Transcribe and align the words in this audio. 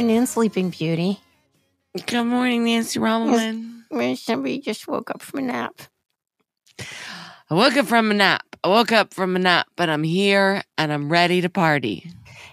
Good 0.00 0.06
afternoon, 0.06 0.26
Sleeping 0.28 0.70
Beauty. 0.70 1.20
Good 2.06 2.24
morning, 2.24 2.64
Nancy 2.64 2.98
Rommelmann. 2.98 4.16
Somebody 4.16 4.58
just 4.58 4.88
woke 4.88 5.10
up 5.10 5.20
from 5.20 5.40
a 5.40 5.42
nap. 5.42 5.78
I 6.78 7.54
woke 7.54 7.76
up 7.76 7.84
from 7.84 8.10
a 8.10 8.14
nap. 8.14 8.56
I 8.64 8.68
woke 8.68 8.92
up 8.92 9.12
from 9.12 9.36
a 9.36 9.38
nap, 9.38 9.66
but 9.76 9.90
I'm 9.90 10.02
here 10.02 10.62
and 10.78 10.90
I'm 10.90 11.12
ready 11.12 11.42
to 11.42 11.50
party. 11.50 12.10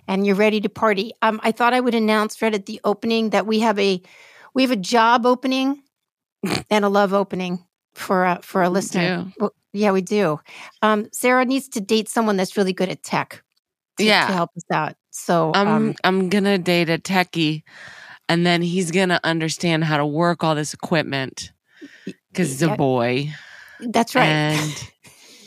And 0.10 0.28
you're 0.28 0.36
ready 0.36 0.60
to 0.60 0.68
party. 0.68 1.14
Um, 1.22 1.40
I 1.42 1.54
thought 1.54 1.74
I 1.74 1.80
would 1.80 1.96
announce 1.96 2.42
right 2.42 2.54
at 2.54 2.66
the 2.66 2.82
opening 2.84 3.30
that 3.30 3.48
we 3.48 3.62
have 3.62 3.80
a 3.80 4.02
we 4.54 4.64
have 4.64 4.72
a 4.72 4.76
job 4.76 5.26
opening 5.26 5.82
and 6.70 6.84
a 6.84 6.90
love 6.90 7.14
opening 7.14 7.64
for 7.94 8.26
a 8.26 8.42
for 8.42 8.62
a 8.62 8.70
listener. 8.70 9.32
Well, 9.40 9.54
yeah, 9.72 9.94
we 9.94 10.02
do. 10.02 10.42
Um, 10.82 11.08
Sarah 11.14 11.46
needs 11.46 11.70
to 11.70 11.80
date 11.80 12.10
someone 12.10 12.36
that's 12.36 12.58
really 12.58 12.74
good 12.74 12.90
at 12.90 13.04
tech. 13.04 13.42
To, 14.00 14.04
Yeah. 14.04 14.28
to 14.28 14.34
help 14.34 14.50
us 14.58 14.66
out. 14.70 14.96
So 15.20 15.52
I'm 15.56 15.68
um, 15.68 15.96
I'm 16.04 16.30
gonna 16.30 16.58
date 16.58 16.90
a 16.90 16.98
techie, 17.00 17.64
and 18.30 18.46
then 18.46 18.62
he's 18.62 18.92
gonna 18.92 19.20
understand 19.24 19.84
how 19.84 19.98
to 19.98 20.06
work 20.06 20.44
all 20.44 20.56
this 20.56 20.74
equipment 20.74 21.52
because 22.32 22.50
he's 22.50 22.62
a 22.62 22.76
boy, 22.76 23.34
that's 23.80 24.16
right. 24.16 24.26
and 24.28 24.92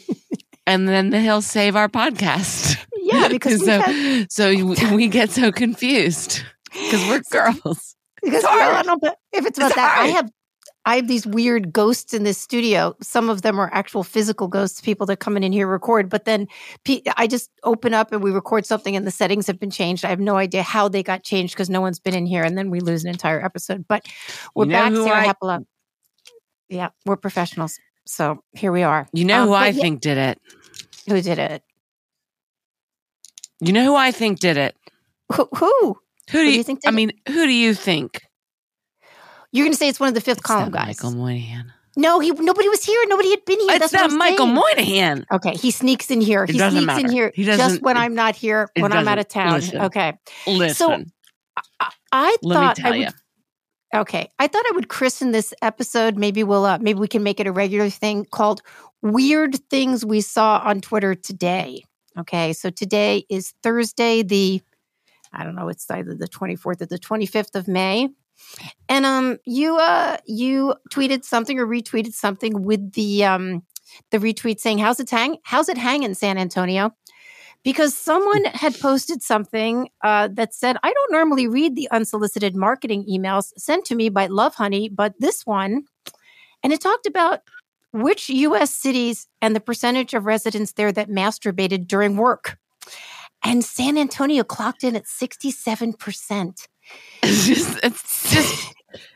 and 0.66 0.88
then 0.88 1.12
he'll 1.12 1.40
save 1.40 1.76
our 1.76 1.88
podcast. 1.88 2.76
yeah, 2.96 3.28
because 3.30 3.64
so 3.64 3.80
had- 3.80 4.30
so 4.30 4.50
we 4.50 4.64
we 4.96 5.08
get 5.08 5.30
so 5.30 5.52
confused 5.52 6.42
because 6.72 7.06
we're 7.08 7.20
girls. 7.30 7.94
Because 8.22 8.44
I 8.44 8.82
don't 8.82 9.02
know 9.02 9.10
if 9.32 9.46
it's 9.46 9.56
about 9.56 9.68
It's 9.68 9.76
that. 9.76 9.98
I 9.98 10.06
have 10.08 10.30
I 10.86 10.96
have 10.96 11.08
these 11.08 11.26
weird 11.26 11.72
ghosts 11.72 12.14
in 12.14 12.24
this 12.24 12.38
studio. 12.38 12.96
Some 13.02 13.28
of 13.28 13.42
them 13.42 13.58
are 13.60 13.70
actual 13.72 14.02
physical 14.02 14.48
ghosts, 14.48 14.80
people 14.80 15.06
that 15.06 15.18
come 15.18 15.36
in 15.36 15.44
and 15.44 15.52
here 15.52 15.66
record. 15.66 16.08
But 16.08 16.24
then 16.24 16.48
I 17.16 17.26
just 17.26 17.50
open 17.64 17.92
up 17.94 18.12
and 18.12 18.22
we 18.22 18.30
record 18.30 18.64
something, 18.66 18.96
and 18.96 19.06
the 19.06 19.10
settings 19.10 19.46
have 19.46 19.60
been 19.60 19.70
changed. 19.70 20.04
I 20.04 20.08
have 20.08 20.20
no 20.20 20.36
idea 20.36 20.62
how 20.62 20.88
they 20.88 21.02
got 21.02 21.22
changed 21.22 21.54
because 21.54 21.68
no 21.70 21.80
one's 21.80 21.98
been 21.98 22.14
in 22.14 22.26
here, 22.26 22.42
and 22.44 22.56
then 22.56 22.70
we 22.70 22.80
lose 22.80 23.04
an 23.04 23.10
entire 23.10 23.44
episode. 23.44 23.84
But 23.88 24.06
we're 24.54 24.64
know 24.64 24.72
back, 24.72 24.92
Sarah 24.94 25.20
I-. 25.20 25.24
Yeah, 26.68 26.88
we're 27.04 27.16
professionals, 27.16 27.78
so 28.06 28.42
here 28.52 28.72
we 28.72 28.82
are. 28.82 29.06
You 29.12 29.24
know 29.24 29.42
Um, 29.42 29.48
who 29.48 29.54
I 29.54 29.68
yeah, 29.68 29.82
think 29.82 30.00
did 30.00 30.18
it. 30.18 30.40
who 31.08 31.20
did 31.20 31.38
it? 31.38 31.62
You 33.60 33.72
know 33.72 33.84
who 33.84 33.96
I 33.96 34.12
think 34.12 34.40
did 34.40 34.56
it. 34.56 34.76
Who? 35.32 35.48
who? 35.56 35.96
Who 36.30 36.38
Who 36.38 36.44
do 36.44 36.44
do 36.44 36.52
you, 36.52 36.58
you 36.58 36.64
think 36.64 36.80
I 36.86 36.90
it? 36.90 36.94
mean, 36.94 37.12
who 37.28 37.46
do 37.46 37.52
you 37.52 37.74
think? 37.74 38.22
You're 39.52 39.64
going 39.64 39.72
to 39.72 39.78
say 39.78 39.88
it's 39.88 40.00
one 40.00 40.08
of 40.08 40.14
the 40.14 40.20
fifth 40.20 40.38
It's 40.38 40.46
column 40.46 40.70
guys? 40.70 40.86
Michael 41.02 41.12
Moynihan. 41.12 41.72
No, 41.96 42.20
he. 42.20 42.30
Nobody 42.30 42.68
was 42.68 42.84
here. 42.84 43.00
Nobody 43.08 43.30
had 43.30 43.44
been 43.44 43.58
here. 43.60 43.70
It's 43.72 43.90
That's 43.90 43.92
not 43.92 44.12
Michael 44.12 44.46
saying. 44.46 44.54
Moynihan. 44.54 45.26
Okay, 45.32 45.54
he 45.54 45.70
sneaks 45.72 46.10
in 46.10 46.20
here. 46.20 46.44
It 46.44 46.50
He 46.50 46.58
sneaks 46.58 46.98
in 46.98 47.10
here 47.10 47.32
He 47.34 47.44
just 47.44 47.82
when 47.82 47.96
it- 47.96 48.00
I'm 48.00 48.14
not 48.14 48.36
here, 48.36 48.68
when 48.78 48.92
I'm 48.92 49.08
out 49.08 49.18
of 49.18 49.26
town. 49.28 49.54
listen. 49.54 49.80
Okay. 49.82 50.12
Listen, 50.46 51.12
I, 51.80 51.90
I 52.12 52.36
me 52.42 52.52
thought 52.54 52.84
I 52.84 52.94
you. 52.94 53.04
would. 53.06 53.14
Okay, 54.02 54.28
I 54.38 54.46
thought 54.46 54.64
I 54.68 54.72
would 54.76 54.88
christen 54.88 55.32
this 55.32 55.52
episode. 55.62 56.16
Maybe 56.16 56.44
we'll. 56.44 56.64
Uh, 56.64 56.78
maybe 56.78 57.00
we 57.00 57.08
can 57.08 57.24
make 57.24 57.40
it 57.40 57.48
a 57.48 57.52
regular 57.52 57.90
thing 57.90 58.24
called 58.24 58.62
"Weird 59.02 59.56
Things 59.68 60.06
We 60.06 60.20
Saw 60.20 60.62
on 60.64 60.80
Twitter 60.80 61.16
Today." 61.16 61.82
Okay, 62.16 62.52
so 62.52 62.70
today 62.70 63.24
is 63.28 63.52
Thursday, 63.64 64.22
the 64.22 64.62
I 65.32 65.42
don't 65.42 65.56
know. 65.56 65.68
It's 65.68 65.90
either 65.90 66.14
the 66.14 66.28
24th 66.28 66.82
or 66.82 66.86
the 66.86 66.98
25th 67.00 67.56
of 67.56 67.66
May. 67.66 68.08
And 68.88 69.06
um, 69.06 69.38
you 69.46 69.76
uh, 69.76 70.18
you 70.26 70.74
tweeted 70.92 71.24
something 71.24 71.58
or 71.58 71.66
retweeted 71.66 72.12
something 72.12 72.64
with 72.64 72.92
the 72.92 73.24
um, 73.24 73.62
the 74.10 74.18
retweet 74.18 74.60
saying, 74.60 74.78
"How's 74.78 75.00
it 75.00 75.10
hang? 75.10 75.38
How's 75.44 75.68
it 75.68 75.78
hang 75.78 76.02
in 76.02 76.14
San 76.14 76.38
Antonio?" 76.38 76.92
Because 77.62 77.94
someone 77.94 78.44
had 78.54 78.78
posted 78.80 79.22
something 79.22 79.88
uh, 80.02 80.28
that 80.32 80.54
said, 80.54 80.76
"I 80.82 80.92
don't 80.92 81.12
normally 81.12 81.46
read 81.46 81.76
the 81.76 81.88
unsolicited 81.90 82.56
marketing 82.56 83.06
emails 83.08 83.52
sent 83.56 83.84
to 83.86 83.94
me 83.94 84.08
by 84.08 84.26
Love 84.26 84.56
Honey, 84.56 84.88
but 84.88 85.14
this 85.18 85.46
one," 85.46 85.84
and 86.62 86.72
it 86.72 86.80
talked 86.80 87.06
about 87.06 87.40
which 87.92 88.28
U.S. 88.28 88.70
cities 88.70 89.26
and 89.42 89.54
the 89.54 89.60
percentage 89.60 90.14
of 90.14 90.24
residents 90.24 90.72
there 90.72 90.92
that 90.92 91.08
masturbated 91.08 91.86
during 91.88 92.16
work. 92.16 92.56
And 93.42 93.64
San 93.64 93.96
Antonio 93.96 94.44
clocked 94.44 94.84
in 94.84 94.96
at 94.96 95.06
sixty-seven 95.06 95.94
percent. 95.94 96.66
It's 97.22 97.46
just, 97.46 97.78
it's 97.84 98.32
just, 98.32 98.74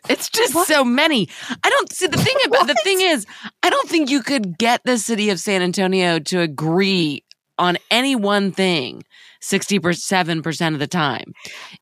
it's 0.08 0.28
just 0.30 0.54
What? 0.54 0.68
so 0.68 0.84
many. 0.84 1.28
I 1.62 1.70
don't 1.70 1.90
see 1.92 2.06
the 2.06 2.18
thing 2.18 2.36
about 2.46 2.66
the 2.66 2.74
thing 2.84 3.00
is, 3.00 3.26
I 3.62 3.70
don't 3.70 3.88
think 3.88 4.10
you 4.10 4.22
could 4.22 4.58
get 4.58 4.82
the 4.84 4.98
city 4.98 5.30
of 5.30 5.40
San 5.40 5.62
Antonio 5.62 6.18
to 6.18 6.40
agree 6.40 7.24
on 7.58 7.78
any 7.90 8.14
one 8.14 8.52
thing 8.52 9.02
67% 9.42 10.72
of 10.74 10.78
the 10.78 10.86
time, 10.86 11.32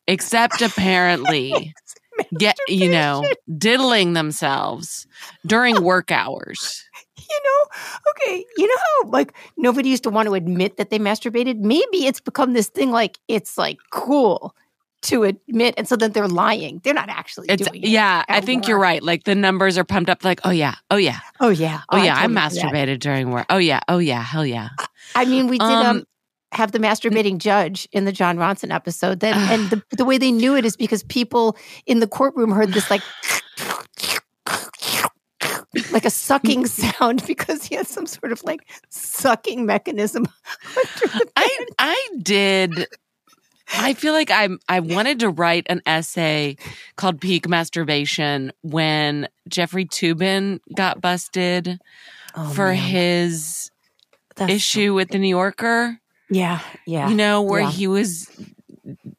except 0.06 0.62
apparently 0.62 1.74
get, 2.38 2.56
you 2.68 2.90
know, 2.90 3.28
diddling 3.58 4.12
themselves 4.12 5.06
during 5.46 5.82
work 5.84 6.10
hours. 6.12 6.84
you 7.18 7.40
know, 7.44 7.80
okay, 8.10 8.44
you 8.56 8.66
know 8.68 8.76
how 8.76 9.08
like 9.10 9.34
nobody 9.56 9.88
used 9.88 10.04
to 10.04 10.10
want 10.10 10.28
to 10.28 10.34
admit 10.34 10.76
that 10.76 10.90
they 10.90 10.98
masturbated? 10.98 11.58
Maybe 11.58 12.06
it's 12.06 12.20
become 12.20 12.52
this 12.52 12.68
thing 12.68 12.90
like 12.90 13.18
it's 13.28 13.58
like 13.58 13.78
cool 13.90 14.54
to 15.02 15.24
admit, 15.24 15.74
and 15.76 15.86
so 15.88 15.96
then 15.96 16.12
they're 16.12 16.28
lying. 16.28 16.80
They're 16.84 16.94
not 16.94 17.08
actually 17.08 17.48
It's 17.48 17.66
doing 17.66 17.82
it. 17.82 17.88
yeah, 17.88 18.24
I 18.28 18.40
think 18.40 18.68
you're 18.68 18.78
right. 18.78 19.02
Like 19.02 19.24
the 19.24 19.34
numbers 19.34 19.76
are 19.78 19.84
pumped 19.84 20.08
up 20.10 20.24
like, 20.24 20.40
"Oh 20.44 20.50
yeah. 20.50 20.74
Oh 20.90 20.96
yeah. 20.96 21.20
Oh 21.40 21.50
yeah. 21.50 21.80
Oh 21.90 21.96
yeah, 21.96 22.16
I 22.16 22.26
that. 22.26 22.30
masturbated 22.30 23.00
during 23.00 23.30
war 23.30 23.44
Oh 23.50 23.58
yeah. 23.58 23.80
Oh 23.88 23.98
yeah. 23.98 24.22
Hell 24.22 24.46
yeah." 24.46 24.70
I 25.14 25.24
mean, 25.24 25.48
we 25.48 25.58
did 25.58 25.64
um, 25.64 25.86
Um, 25.98 26.04
have 26.52 26.72
the 26.72 26.78
masturbating 26.78 27.38
judge 27.38 27.88
in 27.92 28.04
the 28.04 28.12
Jon 28.12 28.36
Ronson 28.38 28.72
episode. 28.72 29.20
That 29.20 29.36
and 29.50 29.70
the 29.70 29.82
the 29.96 30.04
way 30.04 30.18
they 30.18 30.30
knew 30.32 30.56
it 30.56 30.64
is 30.64 30.76
because 30.76 31.02
people 31.04 31.56
in 31.86 32.00
the 32.00 32.06
courtroom 32.06 32.50
heard 32.50 32.72
this 32.72 32.90
like 32.90 33.02
like 35.90 36.04
a 36.04 36.10
sucking 36.10 36.66
sound 36.80 37.24
because 37.26 37.64
he 37.64 37.74
had 37.74 37.86
some 37.86 38.06
sort 38.06 38.32
of 38.32 38.42
like 38.44 38.60
sucking 38.90 39.66
mechanism. 39.66 40.26
I 41.36 41.66
I 41.78 42.08
did. 42.22 42.86
I 43.74 43.94
feel 43.94 44.12
like 44.12 44.30
I 44.30 44.48
I 44.68 44.80
wanted 44.80 45.20
to 45.20 45.30
write 45.30 45.66
an 45.68 45.82
essay 45.86 46.56
called 46.96 47.20
"Peak 47.20 47.48
Masturbation" 47.48 48.52
when 48.62 49.28
Jeffrey 49.48 49.84
Toobin 49.86 50.60
got 50.76 51.00
busted 51.00 51.80
Oh, 52.34 52.48
for 52.50 52.66
man. 52.68 52.76
his 52.76 53.70
That's 54.36 54.50
so- 54.50 54.54
issue 54.56 54.94
with 54.94 55.08
the 55.10 55.18
New 55.18 55.28
Yorker. 55.28 55.98
yeah, 56.30 56.60
yeah. 56.86 57.08
You 57.08 57.14
know 57.14 57.42
where 57.42 57.60
Yeah. 57.62 57.70
he 57.70 57.86
was 57.88 58.30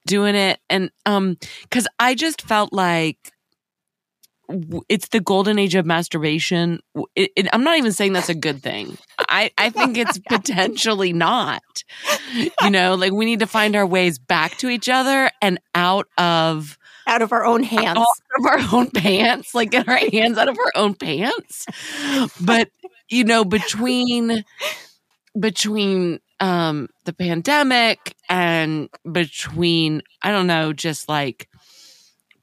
doing 0.08 0.36
it, 0.36 0.60
and 0.70 0.90
um, 1.06 1.38
because 1.64 1.88
I 2.00 2.16
just 2.16 2.42
felt 2.42 2.74
like 2.74 3.33
it's 4.90 5.08
the 5.10 5.20
golden 5.20 5.58
age 5.58 5.76
of 5.76 5.86
masturbation. 5.86 6.82
It, 7.16 7.32
it, 7.36 7.48
I'm 7.54 7.64
not 7.64 7.78
even 7.78 7.92
saying 7.92 8.14
that's 8.14 8.30
a 8.30 8.36
good 8.36 8.62
thing. 8.62 8.98
I, 9.18 9.52
I 9.58 9.70
think 9.70 9.98
it's 9.98 10.20
potentially 10.20 11.14
not. 11.14 11.64
You 12.62 12.70
know, 12.70 12.96
like 12.96 13.12
we 13.12 13.26
need 13.26 13.40
to 13.40 13.48
find 13.48 13.76
our 13.76 13.86
ways 13.86 14.20
back 14.20 14.58
to 14.58 14.70
each 14.70 14.90
other 14.90 15.32
and 15.42 15.60
out 15.76 16.08
of 16.18 16.78
out 17.06 17.22
of 17.22 17.32
our 17.32 17.46
own 17.46 17.64
hands. 17.64 17.98
out 17.98 18.40
of 18.40 18.46
our 18.46 18.78
own 18.80 18.90
pants, 18.90 19.54
like 19.54 19.72
get 19.72 19.88
our 19.88 19.98
hands 19.98 20.38
out 20.38 20.48
of 20.48 20.58
our 20.58 20.72
own 20.76 20.96
pants. 20.96 21.66
But 22.42 22.70
you 23.10 23.24
know, 23.24 23.46
between 23.46 24.44
between 25.40 26.20
um 26.40 26.90
the 27.06 27.14
pandemic 27.14 28.16
and 28.30 28.90
between 29.10 30.02
I 30.22 30.32
don't 30.32 30.48
know, 30.48 30.74
just 30.74 31.08
like 31.08 31.48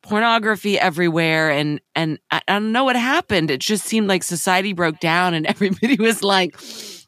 pornography 0.03 0.79
everywhere 0.79 1.51
and 1.51 1.81
and 1.95 2.19
I, 2.31 2.41
I 2.49 2.55
don't 2.55 2.73
know 2.73 2.85
what 2.85 2.97
happened. 2.97 3.51
It 3.51 3.61
just 3.61 3.85
seemed 3.85 4.09
like 4.09 4.23
society 4.23 4.73
broke 4.73 5.01
down 5.01 5.35
and 5.35 5.47
everybody 5.47 5.97
was 5.97 6.23
like, 6.23 6.57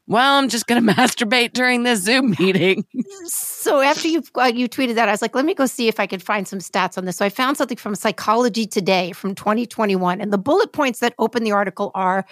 well, 0.06 0.38
I'm 0.38 0.48
just 0.48 0.66
going 0.66 0.82
to 0.86 0.92
masturbate 0.92 1.52
during 1.52 1.84
this 1.84 2.02
Zoom 2.02 2.34
meeting. 2.38 2.84
So 3.26 3.80
after 3.80 4.08
you 4.08 4.22
uh, 4.36 4.52
you 4.54 4.68
tweeted 4.68 4.94
that, 4.96 5.08
I 5.08 5.12
was 5.12 5.22
like, 5.22 5.34
let 5.34 5.44
me 5.44 5.54
go 5.54 5.66
see 5.66 5.88
if 5.88 6.00
I 6.00 6.06
could 6.06 6.22
find 6.22 6.46
some 6.46 6.58
stats 6.58 6.98
on 6.98 7.04
this. 7.04 7.16
So 7.16 7.24
I 7.24 7.28
found 7.28 7.56
something 7.56 7.76
from 7.76 7.94
Psychology 7.94 8.66
Today 8.66 9.12
from 9.12 9.34
2021, 9.34 10.20
and 10.20 10.32
the 10.32 10.38
bullet 10.38 10.72
points 10.72 11.00
that 11.00 11.14
open 11.18 11.44
the 11.44 11.52
article 11.52 11.90
are. 11.94 12.26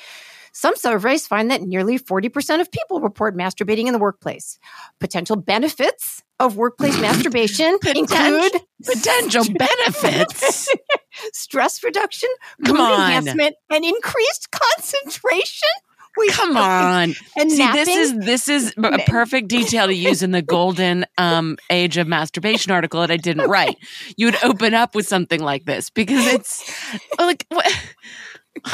Some 0.52 0.76
surveys 0.76 1.26
find 1.26 1.50
that 1.50 1.62
nearly 1.62 1.98
40% 1.98 2.60
of 2.60 2.70
people 2.72 3.00
report 3.00 3.36
masturbating 3.36 3.86
in 3.86 3.92
the 3.92 3.98
workplace. 3.98 4.58
Potential 4.98 5.36
benefits 5.36 6.22
of 6.38 6.56
workplace 6.56 6.98
masturbation 7.00 7.78
include 7.94 8.52
Potential 8.84 9.44
benefits. 9.58 10.68
stress 11.32 11.82
reduction, 11.84 12.28
Come 12.64 12.76
mood 12.76 12.86
on. 12.86 13.00
enhancement, 13.12 13.56
and 13.70 13.84
increased 13.84 14.48
concentration. 14.50 15.68
We 16.16 16.28
Come 16.30 16.56
on. 16.56 17.14
And 17.38 17.52
See, 17.52 17.58
napping. 17.58 17.84
this 17.84 17.88
is 17.88 18.18
this 18.18 18.48
is 18.48 18.74
a 18.82 18.98
perfect 19.06 19.46
detail 19.46 19.86
to 19.86 19.94
use 19.94 20.24
in 20.24 20.32
the 20.32 20.42
golden 20.58 21.06
um, 21.16 21.56
age 21.70 21.98
of 21.98 22.08
masturbation 22.08 22.72
article 22.72 23.00
that 23.00 23.12
I 23.12 23.16
didn't 23.16 23.48
write. 23.48 23.76
You 24.16 24.26
would 24.26 24.42
open 24.42 24.74
up 24.74 24.96
with 24.96 25.06
something 25.06 25.40
like 25.40 25.66
this 25.66 25.88
because 25.88 26.26
it's 26.26 26.68
like 27.18 27.46
what, 27.48 27.64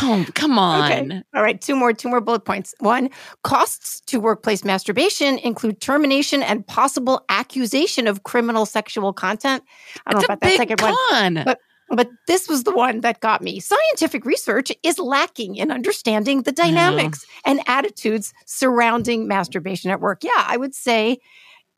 Oh, 0.03 0.27
come 0.35 0.59
on. 0.59 0.91
Okay. 0.91 1.23
All 1.35 1.43
right, 1.43 1.61
two 1.61 1.77
more, 1.77 1.93
two 1.93 2.09
more 2.09 2.21
bullet 2.21 2.45
points. 2.45 2.75
One, 2.81 3.11
costs 3.43 4.01
to 4.03 4.19
workplace 4.19 4.65
masturbation 4.65 5.39
include 5.39 5.81
termination 5.81 6.43
and 6.43 6.67
possible 6.67 7.25
accusation 7.29 8.07
of 8.07 8.23
criminal 8.23 8.67
sexual 8.67 9.13
content. 9.13 9.63
I 10.07 10.13
don't 10.13 10.23
know 10.23 10.25
about 10.27 10.41
that 10.41 10.57
second 10.57 10.79
con. 10.79 10.95
one, 11.11 11.43
but 11.45 11.61
but 11.89 12.11
this 12.27 12.49
was 12.49 12.65
the 12.65 12.73
one 12.73 13.01
that 13.03 13.21
got 13.21 13.43
me. 13.43 13.61
Scientific 13.61 14.25
research 14.25 14.73
is 14.83 14.99
lacking 14.99 15.57
in 15.57 15.71
understanding 15.71 16.43
the 16.43 16.51
dynamics 16.51 17.25
and 17.45 17.61
attitudes 17.69 18.35
surrounding 18.45 19.29
masturbation 19.29 19.91
at 19.91 20.01
work. 20.01 20.25
Yeah, 20.25 20.31
I 20.35 20.57
would 20.57 20.75
say 20.75 21.19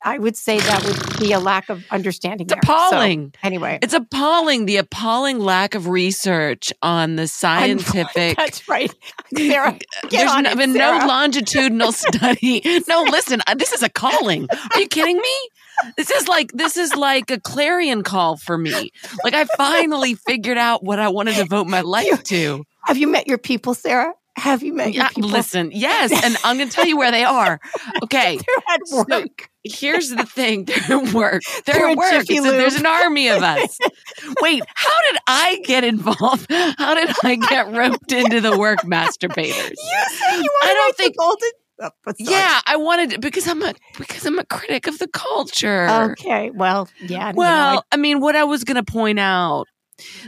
I 0.03 0.19
would 0.19 0.37
say 0.37 0.59
that 0.61 0.85
would 0.85 1.19
be 1.19 1.33
a 1.33 1.41
lack 1.41 1.69
of 1.69 1.85
understanding. 1.91 2.47
It's 2.47 2.55
there. 2.55 2.61
So, 2.65 2.73
appalling. 2.89 3.35
anyway, 3.43 3.79
It's 3.83 3.95
appalling 3.95 4.67
the 4.67 4.77
appalling 4.77 5.41
lack 5.41 5.75
of 5.75 5.89
research 5.89 6.73
on 6.83 7.17
the 7.17 7.27
scientific. 7.43 8.37
that's 8.37 8.69
right. 8.69 8.95
Sarah, 9.37 9.79
There's 10.11 10.35
no, 10.43 10.50
it, 10.50 10.56
been 10.56 10.73
no 10.73 11.00
longitudinal 11.06 11.93
study. 12.06 12.62
No, 12.89 13.03
listen, 13.11 13.41
uh, 13.47 13.55
this 13.56 13.73
is 13.73 13.83
a 13.83 13.89
calling. 13.89 14.47
Are 14.73 14.81
you 14.81 14.87
kidding 14.89 15.17
me? 15.17 15.49
This 15.97 16.11
is 16.11 16.27
like 16.29 16.50
this 16.53 16.77
is 16.77 16.95
like 16.97 17.31
a 17.31 17.39
clarion 17.41 18.03
call 18.03 18.37
for 18.37 18.59
me. 18.59 18.91
Like 19.23 19.35
I 19.35 19.45
finally 19.56 20.15
figured 20.15 20.59
out 20.59 20.83
what 20.83 20.99
I 20.99 21.09
want 21.09 21.29
to 21.29 21.35
devote 21.35 21.67
my 21.69 21.83
life 21.83 22.23
to. 22.25 22.65
Have 22.85 22.99
you 22.99 23.06
met 23.09 23.27
your 23.29 23.39
people, 23.39 23.75
Sarah? 23.75 24.12
Have 24.37 24.62
you 24.62 24.73
met 24.73 24.93
your 24.95 25.09
people? 25.09 25.31
listen, 25.31 25.71
yes, 25.73 26.12
and 26.25 26.37
I'm 26.45 26.56
going 26.59 26.69
to 26.69 26.75
tell 26.75 26.87
you 26.87 26.97
where 26.97 27.11
they 27.11 27.25
are. 27.25 27.61
Okay, 28.05 28.37
They're 28.39 28.65
at 28.75 28.87
So- 28.87 29.05
work. 29.09 29.50
Here's 29.70 30.11
the 30.11 30.25
thing: 30.25 30.65
they're 30.88 30.99
at 30.99 31.12
work. 31.15 31.43
They're, 31.67 31.88
at 31.88 31.97
work. 31.97 32.12
A- 32.29 32.41
there's 32.41 32.76
an 32.76 32.87
army 32.87 33.29
of 33.29 33.43
us. 33.43 33.79
Wait, 34.41 34.62
how 34.75 35.03
did 35.11 35.20
I 35.26 35.61
get 35.65 35.85
involved? 35.85 36.47
How 36.50 36.94
did 36.94 37.11
I 37.25 37.37
get 37.37 37.73
roped 37.73 38.12
into 38.12 38.41
the 38.41 38.59
work 38.59 38.81
masturbators? 38.81 39.70
You 39.70 40.05
say 40.11 40.37
you 40.37 40.43
want 40.43 40.65
I 40.65 40.69
to 40.69 40.75
don't 40.75 40.97
think- 40.97 41.17
golden. 41.17 41.49
Oh. 41.81 41.91
Yeah, 42.19 42.61
I 42.67 42.76
wanted 42.76 43.20
because 43.20 43.47
I'm 43.47 43.62
a 43.62 43.73
because 43.99 44.26
I'm 44.26 44.38
a 44.41 44.44
critic 44.44 44.88
of 44.88 44.99
the 44.99 45.06
culture. 45.06 45.87
Okay. 45.88 46.50
Well, 46.50 46.88
yeah. 47.00 47.31
Well, 47.37 47.85
I 47.93 47.97
mean, 47.97 48.19
what 48.21 48.35
I 48.35 48.43
was 48.44 48.64
going 48.64 48.75
to 48.76 48.82
point 48.82 49.21
out. 49.21 49.67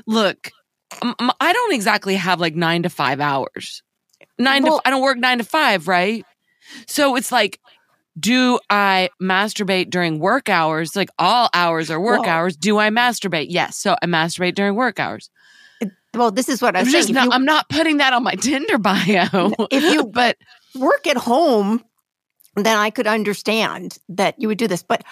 Look, 0.07 0.51
I 1.03 1.53
don't 1.53 1.75
exactly 1.75 2.15
have 2.15 2.39
like 2.41 2.55
nine 2.55 2.85
to 2.85 2.89
five 2.89 3.21
hours. 3.21 3.83
Nine 4.39 4.63
Well- 4.63 4.79
to 4.81 4.87
I 4.87 4.91
don't 4.91 5.03
work 5.03 5.19
nine 5.19 5.39
to 5.39 5.45
five, 5.45 5.89
right? 5.89 6.25
So 6.87 7.17
it's 7.17 7.33
like, 7.33 7.59
do 8.21 8.59
I 8.69 9.09
masturbate 9.23 9.91
during 9.91 10.19
work 10.19 10.49
hours? 10.49 10.95
Like 10.95 11.09
all 11.19 11.49
hours 11.55 11.91
are 11.91 11.99
work 12.01 12.21
Well- 12.23 12.31
hours. 12.31 12.57
Do 12.57 12.79
I 12.79 12.91
masturbate? 12.91 13.47
Yes. 13.49 13.77
So 13.79 13.97
I 14.03 14.07
masturbate 14.07 14.55
during 14.55 14.75
work 14.77 15.01
hours. 15.01 15.31
Well, 16.13 16.31
this 16.33 16.49
is 16.49 16.61
what 16.61 16.75
I'm 16.77 16.81
I'm 16.81 16.91
saying. 16.91 17.03
just 17.05 17.13
not, 17.13 17.25
you 17.27 17.31
I'm 17.33 17.45
not 17.45 17.69
putting 17.69 17.99
that 17.99 18.13
on 18.13 18.23
my 18.25 18.35
Tinder 18.41 18.79
bio. 18.79 19.53
If 19.71 19.83
you- 19.95 20.07
but 20.13 20.37
work 20.79 21.07
at 21.07 21.17
home, 21.17 21.83
then 22.57 22.77
I 22.77 22.91
could 22.91 23.07
understand 23.07 23.97
that 24.09 24.35
you 24.39 24.49
would 24.49 24.59
do 24.59 24.67
this. 24.67 24.83
But 24.83 25.05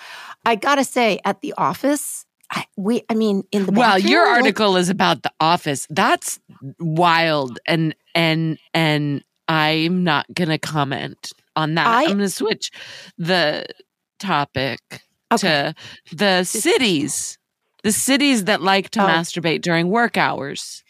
I 0.45 0.57
gotta 0.57 0.83
say, 0.85 1.21
at 1.25 1.41
the 1.41 1.55
office, 1.57 2.27
I, 2.51 2.65
we, 2.77 3.03
I 3.09 3.15
mean, 3.15 3.45
in 3.53 3.67
the 3.67 3.73
well, 3.73 3.99
your 3.99 4.23
bathroom, 4.25 4.43
article 4.45 4.77
is 4.77 4.89
about 4.89 5.23
the 5.23 5.31
office. 5.39 5.87
That's 5.91 6.41
wild, 6.81 7.61
and 7.67 7.95
and 8.15 8.59
and 8.75 9.23
I'm 9.47 10.03
not 10.03 10.27
gonna 10.35 10.59
comment 10.59 11.33
on 11.59 11.75
that. 11.75 11.87
I- 11.87 12.05
I'm 12.05 12.11
gonna 12.13 12.29
switch 12.29 12.71
the 13.19 13.67
topic 14.19 14.81
Okay. 15.33 15.75
to 16.11 16.17
the 16.17 16.45
cities, 16.45 17.37
the 17.83 17.93
cities 17.93 18.45
that 18.45 18.63
like 18.63 18.91
to 18.91 19.03
Oh. 19.03 19.07
masturbate 19.07 19.61
during 19.63 19.89
work 19.89 20.17
hours. 20.17 20.83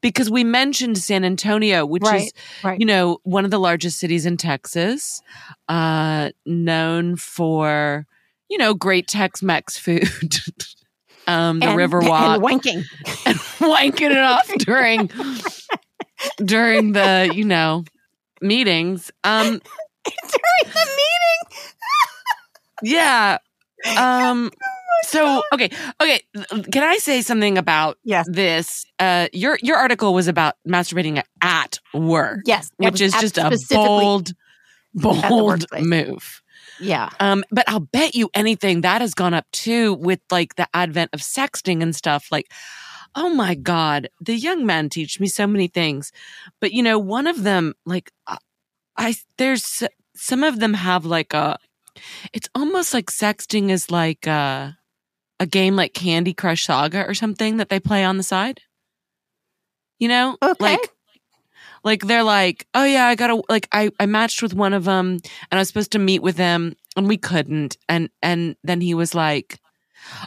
Because 0.00 0.30
we 0.30 0.42
mentioned 0.44 0.96
San 0.96 1.24
Antonio, 1.24 1.84
which 1.84 2.02
Right, 2.04 2.22
is, 2.22 2.32
right. 2.62 2.78
you 2.80 2.86
know, 2.86 3.18
one 3.24 3.44
of 3.44 3.50
the 3.50 3.58
largest 3.58 3.98
cities 3.98 4.24
in 4.24 4.36
Texas, 4.38 5.20
uh, 5.68 6.30
known 6.46 7.16
for, 7.16 8.06
you 8.48 8.56
know, 8.56 8.72
great 8.74 9.06
Tex-Mex 9.08 9.76
food. 9.76 10.08
um, 11.26 11.58
the 11.60 11.66
and, 11.68 11.78
Riverwalk 11.78 12.34
and 12.36 12.42
wanking. 12.42 12.84
and 13.26 13.36
wanking 13.58 14.10
it 14.12 14.18
off 14.18 14.48
during 14.58 15.10
during 16.44 16.92
the 16.92 17.30
you 17.34 17.44
know 17.44 17.84
meetings 18.40 19.10
um 19.24 19.60
During 20.06 20.74
the 20.74 20.86
meeting. 20.86 21.62
yeah 22.82 23.38
um 23.98 24.50
so 25.04 25.42
okay 25.52 25.70
okay 26.00 26.20
can 26.70 26.82
i 26.82 26.96
say 26.98 27.22
something 27.22 27.58
about 27.58 27.98
Yes. 28.04 28.26
this 28.30 28.84
uh 28.98 29.28
your 29.32 29.58
your 29.62 29.76
article 29.76 30.14
was 30.14 30.28
about 30.28 30.54
masturbating 30.68 31.22
at 31.42 31.78
work 31.94 32.40
Yes. 32.44 32.70
which 32.76 33.00
is 33.00 33.12
just 33.12 33.38
a 33.38 33.50
bold 33.70 34.32
bold 34.94 35.64
move 35.80 36.42
Yeah. 36.80 37.10
um 37.20 37.44
but 37.50 37.64
i'll 37.68 37.80
bet 37.80 38.14
you 38.14 38.30
anything 38.34 38.82
that 38.82 39.00
has 39.00 39.14
gone 39.14 39.34
up 39.34 39.46
too 39.52 39.94
with 39.94 40.20
like 40.30 40.54
the 40.56 40.68
advent 40.74 41.10
of 41.12 41.20
sexting 41.20 41.82
and 41.82 41.94
stuff 41.96 42.28
like 42.30 42.50
oh 43.14 43.28
my 43.28 43.54
god 43.54 44.08
the 44.20 44.34
young 44.36 44.64
men 44.66 44.88
teach 44.88 45.18
me 45.20 45.26
so 45.28 45.46
many 45.46 45.66
things 45.68 46.12
but 46.60 46.72
you 46.72 46.82
know 46.82 46.98
one 46.98 47.26
of 47.26 47.42
them 47.42 47.74
like 47.86 48.10
I- 48.96 49.16
there's 49.38 49.82
some 50.14 50.42
of 50.42 50.60
them 50.60 50.74
have 50.74 51.04
like 51.04 51.34
a 51.34 51.58
it's 52.32 52.48
almost 52.54 52.94
like 52.94 53.06
sexting 53.10 53.70
is 53.70 53.90
like 53.90 54.26
a, 54.26 54.78
a 55.40 55.46
game 55.46 55.76
like 55.76 55.94
candy 55.94 56.32
crush 56.32 56.64
saga 56.64 57.06
or 57.06 57.14
something 57.14 57.56
that 57.58 57.68
they 57.68 57.80
play 57.80 58.04
on 58.04 58.16
the 58.16 58.22
side. 58.22 58.60
You 59.98 60.08
know? 60.08 60.36
Okay. 60.42 60.64
like 60.64 60.90
like 61.84 62.02
they're 62.06 62.22
like 62.22 62.66
oh 62.74 62.84
yeah 62.84 63.06
i 63.06 63.14
gotta 63.14 63.42
like 63.48 63.68
i 63.72 63.90
i 63.98 64.06
matched 64.06 64.42
with 64.42 64.54
one 64.54 64.72
of 64.72 64.84
them 64.84 65.18
and 65.50 65.52
i 65.52 65.58
was 65.58 65.68
supposed 65.68 65.92
to 65.92 65.98
meet 65.98 66.22
with 66.22 66.36
him 66.36 66.76
and 66.96 67.08
we 67.08 67.16
couldn't 67.16 67.76
and 67.88 68.08
and 68.22 68.56
then 68.62 68.80
he 68.80 68.94
was 68.94 69.14
like 69.14 69.58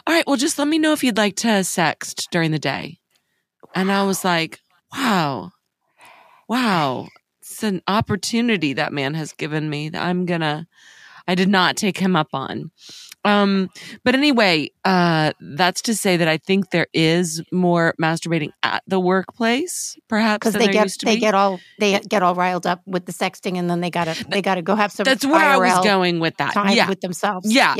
all 0.06 0.14
right 0.14 0.26
well 0.26 0.36
just 0.36 0.58
let 0.58 0.68
me 0.68 0.78
know 0.78 0.92
if 0.92 1.02
you'd 1.02 1.16
like 1.16 1.36
to 1.36 1.48
sext 1.48 2.26
during 2.30 2.50
the 2.50 2.58
day. 2.58 2.98
And 3.74 3.90
i 3.90 4.02
was 4.04 4.24
like 4.24 4.60
wow. 4.94 5.52
Wow 6.48 7.08
it's 7.56 7.62
an 7.62 7.80
opportunity 7.88 8.74
that 8.74 8.92
man 8.92 9.14
has 9.14 9.32
given 9.32 9.70
me 9.70 9.88
that 9.88 10.02
i'm 10.02 10.26
gonna 10.26 10.66
i 11.26 11.34
did 11.34 11.48
not 11.48 11.74
take 11.74 11.96
him 11.96 12.14
up 12.14 12.28
on 12.34 12.70
um 13.24 13.70
but 14.04 14.14
anyway 14.14 14.68
uh 14.84 15.32
that's 15.40 15.80
to 15.80 15.94
say 15.94 16.18
that 16.18 16.28
i 16.28 16.36
think 16.36 16.68
there 16.68 16.86
is 16.92 17.42
more 17.50 17.94
masturbating 17.98 18.50
at 18.62 18.82
the 18.86 19.00
workplace 19.00 19.96
perhaps 20.06 20.40
because 20.40 20.52
they 20.52 20.70
get 20.70 20.94
they 21.02 21.14
be. 21.14 21.20
get 21.20 21.34
all 21.34 21.58
they 21.78 21.98
get 22.00 22.22
all 22.22 22.34
riled 22.34 22.66
up 22.66 22.82
with 22.84 23.06
the 23.06 23.12
sexting, 23.12 23.56
and 23.56 23.70
then 23.70 23.80
they 23.80 23.90
gotta 23.90 24.22
they 24.28 24.42
gotta 24.42 24.60
go 24.60 24.74
have 24.74 24.92
some. 24.92 25.04
that's 25.04 25.24
where 25.24 25.36
i 25.36 25.56
was 25.56 25.82
going 25.82 26.20
with 26.20 26.36
that 26.36 26.52
Time 26.52 26.76
yeah 26.76 26.90
with 26.90 27.00
themselves. 27.00 27.50
Yeah. 27.50 27.74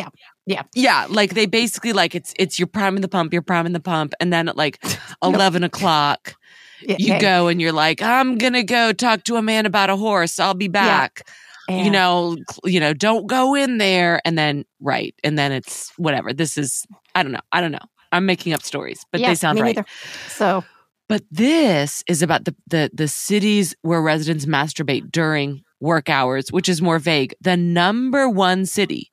yeah. 0.47 0.63
Yeah, 0.75 1.07
like 1.11 1.35
they 1.35 1.47
basically 1.47 1.93
like 1.93 2.15
it's 2.15 2.33
it's 2.39 2.57
you're 2.59 2.69
priming 2.69 3.01
the 3.03 3.09
pump, 3.09 3.33
you're 3.33 3.43
priming 3.43 3.73
the 3.73 3.81
pump, 3.81 4.15
and 4.21 4.33
then 4.33 4.49
at 4.49 4.57
like 4.57 4.81
eleven 5.23 5.65
o'clock 5.65 6.37
Yeah, 6.83 6.97
you 6.99 7.13
hey, 7.15 7.19
go 7.21 7.49
and 7.49 7.61
you're 7.61 7.73
like, 7.73 8.03
I'm 8.03 8.37
gonna 8.39 8.63
go 8.65 8.93
talk 8.93 9.25
to 9.25 9.37
a 9.37 9.43
man 9.43 9.67
about 9.67 9.91
a 9.91 9.97
horse. 9.97 10.39
I'll 10.39 10.55
be 10.55 10.69
back. 10.69 11.23
yeah. 11.69 11.85
You 11.85 11.91
know, 11.91 12.37
you 12.65 12.79
know, 12.81 12.93
don't 12.95 13.27
go 13.27 13.55
in 13.55 13.79
there. 13.79 14.21
And 14.25 14.39
then 14.39 14.65
right, 14.81 15.15
and 15.25 15.39
then 15.39 15.53
it's 15.53 15.91
whatever. 15.97 16.33
This 16.33 16.57
is 16.57 16.87
I 17.15 17.23
don't 17.23 17.33
know. 17.33 17.41
I 17.53 17.61
don't 17.61 17.73
know. 17.73 17.79
I'm 18.13 18.25
making 18.27 18.53
up 18.53 18.63
stories, 18.63 19.05
but 19.11 19.21
Yeah, 19.21 19.31
they 19.31 19.35
sound 19.35 19.59
right. 19.59 19.75
neither. 19.77 19.87
So 20.29 20.65
But 21.09 21.23
this 21.31 22.05
is 22.07 22.23
about 22.23 22.45
the, 22.45 22.55
the 22.69 22.91
the 22.93 23.09
cities 23.09 23.75
where 23.83 24.01
residents 24.01 24.47
masturbate 24.47 25.11
during 25.11 25.63
work 25.81 26.09
hours, 26.09 26.51
which 26.53 26.69
is 26.69 26.81
more 26.81 26.99
vague. 26.99 27.35
The 27.41 27.57
number 27.57 28.29
one 28.29 28.65
city. 28.67 29.11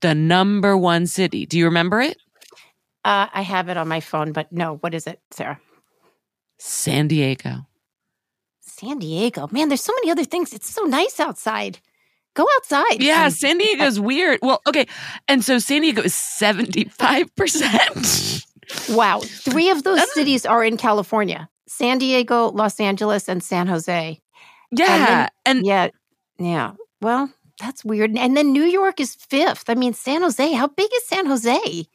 The 0.00 0.14
number 0.14 0.76
one 0.76 1.06
city. 1.06 1.46
Do 1.46 1.58
you 1.58 1.64
remember 1.66 2.00
it? 2.00 2.16
uh, 3.04 3.26
I 3.32 3.42
have 3.42 3.68
it 3.68 3.76
on 3.76 3.88
my 3.88 4.00
phone, 4.00 4.32
but 4.32 4.50
no, 4.52 4.76
what 4.76 4.94
is 4.94 5.06
it, 5.06 5.20
Sarah? 5.32 5.60
San 6.64 7.08
Diego. 7.08 7.66
San 8.60 8.98
Diego. 9.00 9.48
Man, 9.50 9.68
there's 9.68 9.82
so 9.82 9.92
many 9.94 10.10
other 10.10 10.24
things. 10.24 10.52
It's 10.52 10.68
so 10.70 10.82
nice 10.84 11.18
outside. 11.20 11.78
Go 12.34 12.46
outside. 12.56 13.02
Yeah, 13.02 13.24
And- 13.26 13.34
San 13.34 13.58
Diego's 13.58 13.98
weird. 14.00 14.38
Well, 14.42 14.60
okay. 14.66 14.86
And 15.28 15.44
so 15.44 15.58
San 15.58 15.82
Diego 15.82 16.02
is 16.02 16.14
75%. 16.14 18.46
Wow. 18.96 19.20
Three 19.20 19.70
of 19.70 19.82
those 19.82 19.96
That's- 19.98 20.14
cities 20.14 20.46
are 20.46 20.64
in 20.64 20.76
California 20.76 21.48
San 21.68 21.98
Diego, 21.98 22.50
Los 22.50 22.78
Angeles, 22.80 23.28
and 23.28 23.42
San 23.42 23.66
Jose. 23.66 24.20
yeah. 24.70 25.28
And 25.44 25.66
Yeah. 25.66 25.88
Yeah. 26.38 26.72
Well, 27.00 27.30
that's 27.60 27.84
weird. 27.84 28.16
And 28.16 28.36
then 28.36 28.52
New 28.52 28.64
York 28.64 29.00
is 29.00 29.14
fifth. 29.14 29.64
I 29.68 29.74
mean, 29.74 29.94
San 29.94 30.22
Jose, 30.22 30.52
how 30.52 30.66
big 30.68 30.88
is 30.94 31.06
San 31.06 31.26
Jose? 31.26 31.86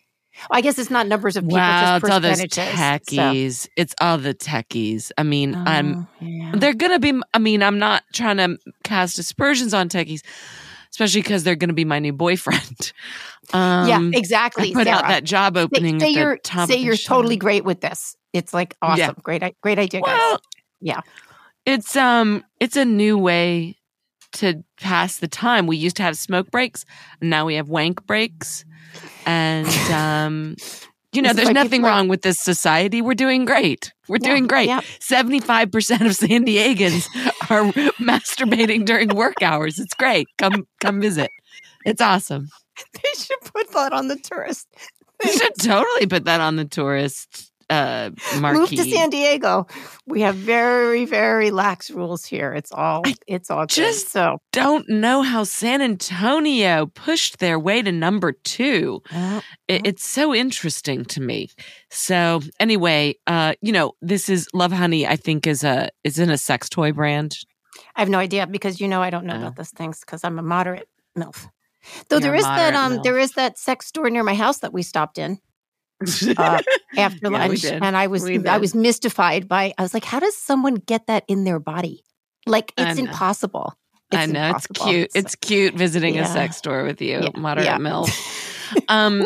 I 0.51 0.61
guess 0.61 0.77
it's 0.79 0.89
not 0.89 1.07
numbers 1.07 1.35
of 1.37 1.43
people, 1.43 1.57
wow, 1.57 1.99
just 1.99 2.03
it's 2.05 2.11
all 2.13 2.19
those 2.19 2.31
percentages. 2.41 2.73
so- 2.73 3.21
techies. 3.21 3.67
It's 3.75 3.95
all 3.99 4.17
the 4.17 4.33
techies. 4.33 5.11
I 5.17 5.23
mean, 5.23 5.55
I'm 5.55 6.07
Oh, 6.21 6.25
yeah. 6.25 6.51
they're 6.55 6.73
gonna 6.73 6.99
be 6.99 7.13
i 7.33 7.39
mean 7.39 7.61
i'm 7.63 7.79
not 7.79 8.03
trying 8.13 8.37
to 8.37 8.57
cast 8.83 9.19
aspersions 9.19 9.73
on 9.73 9.89
techies 9.89 10.21
especially 10.91 11.21
because 11.21 11.43
they're 11.43 11.55
gonna 11.55 11.73
be 11.73 11.85
my 11.85 11.99
new 11.99 12.13
boyfriend 12.13 12.91
um 13.53 13.87
yeah, 13.87 14.09
exactly. 14.13 14.71
I 14.71 14.73
put 14.73 14.87
out 14.87 15.03
that 15.07 15.23
job 15.23 15.55
Say, 15.55 15.61
opening 15.63 15.99
say 15.99 16.07
at 16.07 16.11
you're 16.13 16.37
say 16.67 16.77
you're 16.77 16.95
totally 16.97 17.37
great 17.37 17.63
with 17.65 17.81
this. 17.81 18.15
It's 18.33 18.53
like 18.53 18.75
awesome. 18.81 18.99
Yeah. 18.99 19.11
Great 19.23 19.43
great 19.61 19.79
idea, 19.79 20.01
guys. 20.01 20.07
well 20.17 20.41
Yeah. 20.81 21.01
It's 21.65 21.95
um 21.95 22.43
it's 22.59 22.75
a 22.77 22.85
new 22.85 23.17
way 23.17 23.77
to 24.33 24.63
pass 24.79 25.17
the 25.17 25.27
time. 25.27 25.67
We 25.67 25.77
used 25.77 25.95
to 25.97 26.03
have 26.03 26.17
smoke 26.17 26.51
breaks, 26.51 26.85
and 27.21 27.29
now 27.29 27.45
we 27.45 27.55
have 27.55 27.69
wank 27.69 28.05
breaks. 28.05 28.65
And 29.25 29.67
um 29.91 30.55
you 31.13 31.21
know, 31.21 31.33
there's 31.33 31.49
nothing 31.49 31.81
wrong 31.81 32.09
with 32.09 32.21
this 32.21 32.39
society. 32.39 33.01
We're 33.01 33.15
doing 33.15 33.45
great. 33.45 33.91
We're 34.07 34.17
Yeah, 34.21 34.29
doing 34.29 34.45
great. 34.45 34.67
yeah. 34.67 34.81
75% 34.99 36.05
of 36.05 36.15
San 36.15 36.45
Diegans 36.45 37.07
are 37.49 37.71
masturbating 37.93 38.85
during 38.85 39.09
work 39.15 39.41
hours. 39.41 39.79
It's 39.79 39.93
great. 39.95 40.27
Come 40.37 40.67
come 40.81 41.01
visit. 41.01 41.31
It's 41.85 42.01
awesome. 42.01 42.49
They 42.93 43.09
should 43.17 43.41
put 43.41 43.71
that 43.71 43.93
on 43.93 44.09
the 44.09 44.17
tourist. 44.17 44.67
They 45.23 45.31
should 45.31 45.55
totally 45.59 46.05
put 46.05 46.25
that 46.25 46.41
on 46.41 46.57
the 46.57 46.65
tourist 46.65 47.51
uh 47.69 48.11
marquee. 48.39 48.59
Move 48.59 48.69
to 48.69 48.83
San 48.83 49.09
Diego. 49.09 49.67
We 50.05 50.21
have 50.21 50.35
very, 50.35 51.03
very 51.05 51.51
lax 51.51 51.91
rules 51.91 52.25
here. 52.25 52.53
It's 52.53 52.71
all 52.71 53.03
it's 53.27 53.51
all 53.51 53.61
good. 53.65 53.69
just- 53.69 54.09
so 54.11 54.37
Don't 54.53 54.87
know 54.89 55.21
how 55.21 55.43
San 55.43 55.81
Antonio 55.81 56.85
pushed 56.87 57.39
their 57.39 57.59
way 57.59 57.81
to 57.81 57.91
number 57.91 58.31
2. 58.31 59.01
well, 59.11 59.43
It, 59.67 59.85
it's 59.85 60.07
so 60.07 60.33
interesting 60.33 61.03
to 61.05 61.21
me. 61.21 61.49
So 61.89 62.41
anyway, 62.59 63.15
uh, 63.27 63.53
you 63.61 63.71
know, 63.73 63.93
this 64.01 64.29
is 64.29 64.47
Love 64.53 64.71
Honey. 64.71 65.05
I 65.05 65.15
think 65.17 65.45
is 65.47 65.63
a 65.63 65.89
is 66.03 66.19
in 66.19 66.29
a 66.29 66.37
sex 66.37 66.69
toy 66.69 66.91
brand. 66.93 67.37
I 67.95 67.99
have 68.01 68.09
no 68.09 68.17
idea 68.19 68.47
because 68.47 68.79
you 68.81 68.87
know 68.87 69.01
I 69.01 69.09
don't 69.09 69.25
know 69.25 69.35
Oh. 69.35 69.41
about 69.41 69.55
those 69.57 69.69
things 69.71 69.99
because 69.99 70.23
I'm 70.23 70.39
a 70.39 70.43
moderate 70.43 70.87
MILF. 71.17 71.47
Though 72.09 72.19
there 72.19 72.33
a 72.35 72.41
that 72.41 72.73
um 72.75 72.93
MILF. 72.97 73.03
there 73.03 73.19
is 73.19 73.31
that 73.33 73.57
sex 73.57 73.87
store 73.87 74.09
near 74.09 74.23
my 74.23 74.35
house 74.35 74.59
that 74.59 74.73
we 74.73 74.83
stopped 74.83 75.17
in 75.17 75.39
uh, 76.37 76.61
after 76.97 77.29
lunch 77.29 77.61
did. 77.61 77.81
and 77.83 77.97
I 77.97 78.07
was 78.07 78.23
I 78.29 78.57
was 78.57 78.75
mystified 78.75 79.47
by 79.47 79.73
I 79.77 79.81
was 79.81 79.93
like 79.93 80.05
how 80.05 80.19
does 80.19 80.37
someone 80.37 80.75
get 80.75 81.07
that 81.07 81.23
in 81.27 81.43
their 81.43 81.59
body? 81.59 82.03
Like 82.45 82.73
it's 82.77 82.99
impossible. 82.99 83.73
I 84.11 84.23
It's 84.23 84.31
know 84.33 84.51
it's 84.55 84.67
cute. 84.67 85.11
So- 85.11 85.19
It's 85.19 85.35
cute 85.35 85.73
visiting 85.73 86.17
a 86.19 86.25
sex 86.25 86.55
store 86.57 86.83
with 86.83 87.01
you, 87.01 87.19
Yeah, 87.23 87.29
moderate 87.35 87.65
yeah. 87.65 87.77
MILF. 87.77 88.09
Um, 88.89 89.21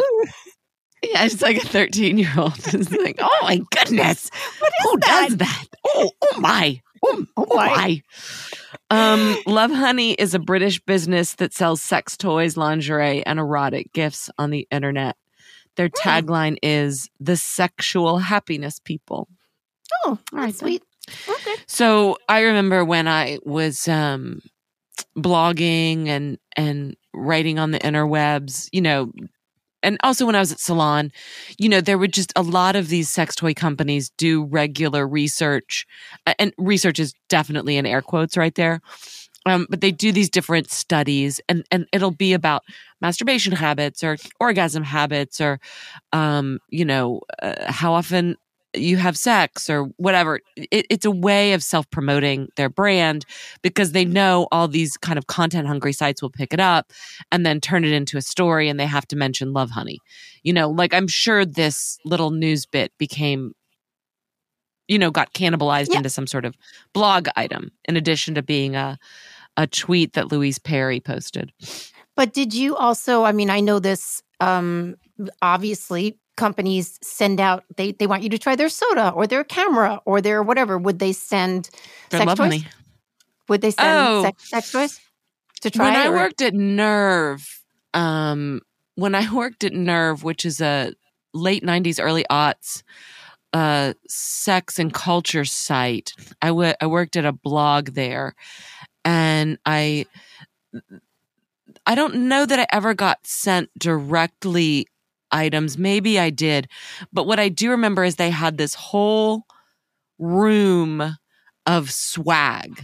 yeah, 1.04 1.26
it's 1.26 1.42
like 1.42 1.58
a 1.58 1.68
thirteen-year-old. 1.68 2.54
It's 2.74 2.92
like, 2.92 3.18
oh 3.20 3.40
my 3.42 3.60
goodness, 3.72 4.30
what 4.60 4.72
is 4.72 4.86
who 4.92 4.98
that? 5.00 5.26
does 5.30 5.38
that? 5.38 5.66
Oh, 5.86 6.12
oh 6.22 6.40
my, 6.40 6.80
oh, 7.04 7.26
Oh 7.38 7.48
oh 7.50 7.56
my. 7.56 7.68
my. 7.68 8.02
Um, 9.14 9.36
Love 9.48 9.72
Honey 9.72 10.12
is 10.14 10.36
a 10.36 10.40
British 10.40 10.80
business 10.82 11.34
that 11.36 11.54
sells 11.54 11.82
sex 11.82 12.16
toys, 12.18 12.56
lingerie, 12.56 13.26
and 13.26 13.40
erotic 13.40 13.92
gifts 13.94 14.30
on 14.38 14.52
the 14.52 14.68
internet. 14.70 15.16
Their 15.78 15.90
tagline 15.90 16.58
is 16.62 17.10
"The 17.20 17.38
Sexual 17.38 18.20
Happiness 18.20 18.80
People." 18.80 19.28
Oh, 20.06 20.20
right 20.32 20.48
that's 20.48 20.60
then. 20.60 20.70
sweet. 20.70 20.84
Okay. 21.28 21.56
So 21.68 22.18
I 22.30 22.42
remember 22.42 22.86
when 22.86 23.08
I 23.08 23.40
was 23.44 23.88
um, 23.88 24.42
blogging 25.18 26.08
and 26.08 26.38
and 26.56 26.96
writing 27.14 27.60
on 27.60 27.72
the 27.72 27.80
interwebs, 27.80 28.70
you 28.72 28.82
know, 28.82 29.12
and 29.84 29.98
also 30.04 30.26
when 30.26 30.36
I 30.36 30.40
was 30.40 30.52
at 30.52 30.60
Salon, 30.60 31.12
you 31.58 31.68
know, 31.68 31.82
there 31.82 31.98
were 31.98 32.08
just 32.08 32.32
a 32.36 32.42
lot 32.44 32.76
of 32.76 32.88
these 32.90 33.10
sex 33.10 33.36
toy 33.36 33.54
companies 33.54 34.12
do 34.18 34.44
regular 34.46 35.08
research, 35.08 35.86
and 36.40 36.54
research 36.58 37.00
is 37.00 37.14
definitely 37.30 37.78
in 37.78 37.86
air 37.86 38.02
quotes 38.02 38.38
right 38.38 38.54
there. 38.56 38.82
Um, 39.46 39.66
but 39.70 39.82
they 39.82 39.92
do 39.92 40.12
these 40.12 40.30
different 40.30 40.70
studies, 40.70 41.42
and 41.50 41.64
and 41.72 41.88
it'll 41.92 42.12
be 42.12 42.34
about 42.34 42.64
masturbation 43.02 43.54
habits 43.54 44.04
or 44.04 44.18
orgasm 44.40 44.84
habits 44.84 45.42
or, 45.42 45.60
um, 46.14 46.60
you 46.70 46.86
know, 46.86 47.22
uh, 47.42 47.56
how 47.72 47.94
often 47.94 48.36
you 48.76 48.98
have 48.98 49.18
sex 49.18 49.70
or 49.70 49.86
whatever. 49.98 50.40
It, 50.56 50.86
it's 50.90 51.06
a 51.06 51.12
way 51.12 51.54
of 51.54 51.64
self 51.64 51.90
promoting 51.90 52.50
their 52.56 52.70
brand 52.70 53.26
because 53.64 53.92
they 53.94 54.06
know 54.06 54.48
all 54.52 54.68
these 54.68 54.96
kind 54.98 55.18
of 55.18 55.26
content 55.28 55.68
hungry 55.68 55.92
sites 55.94 56.22
will 56.22 56.30
pick 56.30 56.54
it 56.54 56.60
up 56.60 56.92
and 57.32 57.44
then 57.46 57.60
turn 57.60 57.84
it 57.84 57.92
into 57.92 58.18
a 58.18 58.22
story 58.22 58.70
and 58.70 58.80
they 58.80 58.86
have 58.86 59.08
to 59.08 59.16
mention 59.16 59.54
Love 59.54 59.72
Honey. 59.72 59.98
You 60.44 60.54
know, 60.54 60.70
like 60.70 60.94
I'm 60.94 61.08
sure 61.08 61.46
this 61.46 61.98
little 62.06 62.30
news 62.32 62.66
bit 62.68 62.92
became, 63.00 63.54
you 64.88 65.00
know, 65.00 65.12
got 65.12 65.34
cannibalized 65.34 65.90
Yeah. 65.92 65.98
into 65.98 66.10
some 66.10 66.28
sort 66.28 66.46
of 66.46 66.56
blog 66.94 67.28
item 67.36 67.72
in 67.86 67.98
addition 67.98 68.36
to 68.36 68.42
being 68.44 68.76
a, 68.76 68.98
a 69.58 69.68
tweet 69.68 70.14
that 70.14 70.32
Louise 70.32 70.60
Perry 70.60 71.00
posted. 71.00 71.52
But 72.16 72.34
did 72.34 72.54
you 72.54 72.76
also, 72.76 73.24
I 73.24 73.32
mean, 73.32 73.50
I 73.50 73.60
know 73.60 73.80
this 73.80 74.22
um 74.40 74.96
obviously 75.42 76.18
companies 76.38 76.98
send 77.04 77.40
out 77.40 77.64
they 77.78 77.92
they 77.92 78.08
want 78.08 78.24
you 78.24 78.30
to 78.30 78.38
try 78.38 78.56
their 78.56 78.70
soda 78.70 79.10
or 79.12 79.28
their 79.28 79.44
camera 79.44 80.02
or 80.06 80.22
their 80.22 80.42
whatever. 80.42 80.78
Would 80.78 81.00
they 81.00 81.14
send 81.14 81.70
sex 82.12 82.34
toys? 82.36 82.64
Would 83.50 83.62
they 83.62 83.72
send 83.72 83.90
Oh. 84.08 84.24
sex, 84.24 84.50
sex 84.50 84.72
toys 84.72 85.00
to 85.62 85.70
try? 85.70 85.86
when 85.86 85.96
I 85.96 86.08
or- 86.08 86.14
worked 86.16 86.42
at 86.42 86.54
Nerve, 86.54 87.62
um, 87.94 88.62
when 88.96 89.14
I 89.14 89.32
worked 89.34 89.64
at 89.64 89.74
Nerve, 89.74 90.24
which 90.24 90.46
is 90.46 90.62
a 90.62 90.94
late 91.34 91.64
'90s, 91.64 92.00
early 92.02 92.26
aughts 92.32 92.82
uh, 93.54 93.94
sex 94.08 94.80
and 94.80 94.94
culture 94.94 95.44
site, 95.46 96.14
I 96.42 96.50
I 96.82 96.88
worked 96.88 97.16
at 97.18 97.26
a 97.26 97.34
blog 97.34 97.90
there, 97.90 98.34
and 99.06 99.58
I 99.66 100.06
I 101.86 101.96
don't 101.96 102.28
know 102.28 102.46
that 102.46 102.60
I 102.60 102.68
ever 102.72 102.94
got 102.94 103.20
sent 103.26 103.70
directly 103.78 104.88
items. 105.32 105.78
Maybe 105.78 106.20
I 106.20 106.30
did, 106.30 106.68
but 107.12 107.26
what 107.26 107.40
I 107.40 107.50
do 107.50 107.72
remember 107.72 108.04
is 108.04 108.16
they 108.16 108.30
had 108.30 108.58
this 108.58 108.76
whole 108.76 109.44
room 110.20 111.18
of 111.66 111.92
swag 111.92 112.84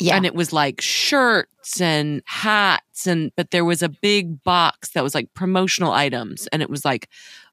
yeah. 0.00 0.16
and 0.16 0.26
it 0.26 0.34
was 0.34 0.52
like 0.52 0.80
shirts 0.80 1.80
and 1.80 2.22
hats 2.26 3.06
and 3.06 3.32
but 3.36 3.50
there 3.50 3.64
was 3.64 3.82
a 3.82 3.88
big 3.88 4.42
box 4.42 4.90
that 4.90 5.02
was 5.02 5.14
like 5.14 5.32
promotional 5.34 5.92
items 5.92 6.46
and 6.48 6.62
it 6.62 6.70
was 6.70 6.84
like 6.84 7.08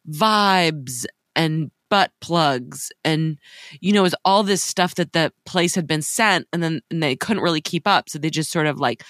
vibes 0.09 1.05
and 1.35 1.71
butt 1.91 2.11
plugs 2.21 2.91
and 3.03 3.37
you 3.81 3.91
know 3.93 3.99
it 3.99 4.03
was 4.03 4.15
all 4.25 4.41
this 4.43 4.61
stuff 4.63 4.95
that 4.95 5.11
the 5.13 5.31
place 5.45 5.75
had 5.75 5.85
been 5.85 6.01
sent 6.01 6.47
and 6.53 6.63
then 6.63 6.81
and 6.89 7.03
they 7.03 7.15
couldn't 7.15 7.43
really 7.43 7.61
keep 7.61 7.85
up 7.85 8.09
so 8.09 8.17
they 8.17 8.29
just 8.29 8.49
sort 8.49 8.65
of 8.65 8.79
like 8.79 9.03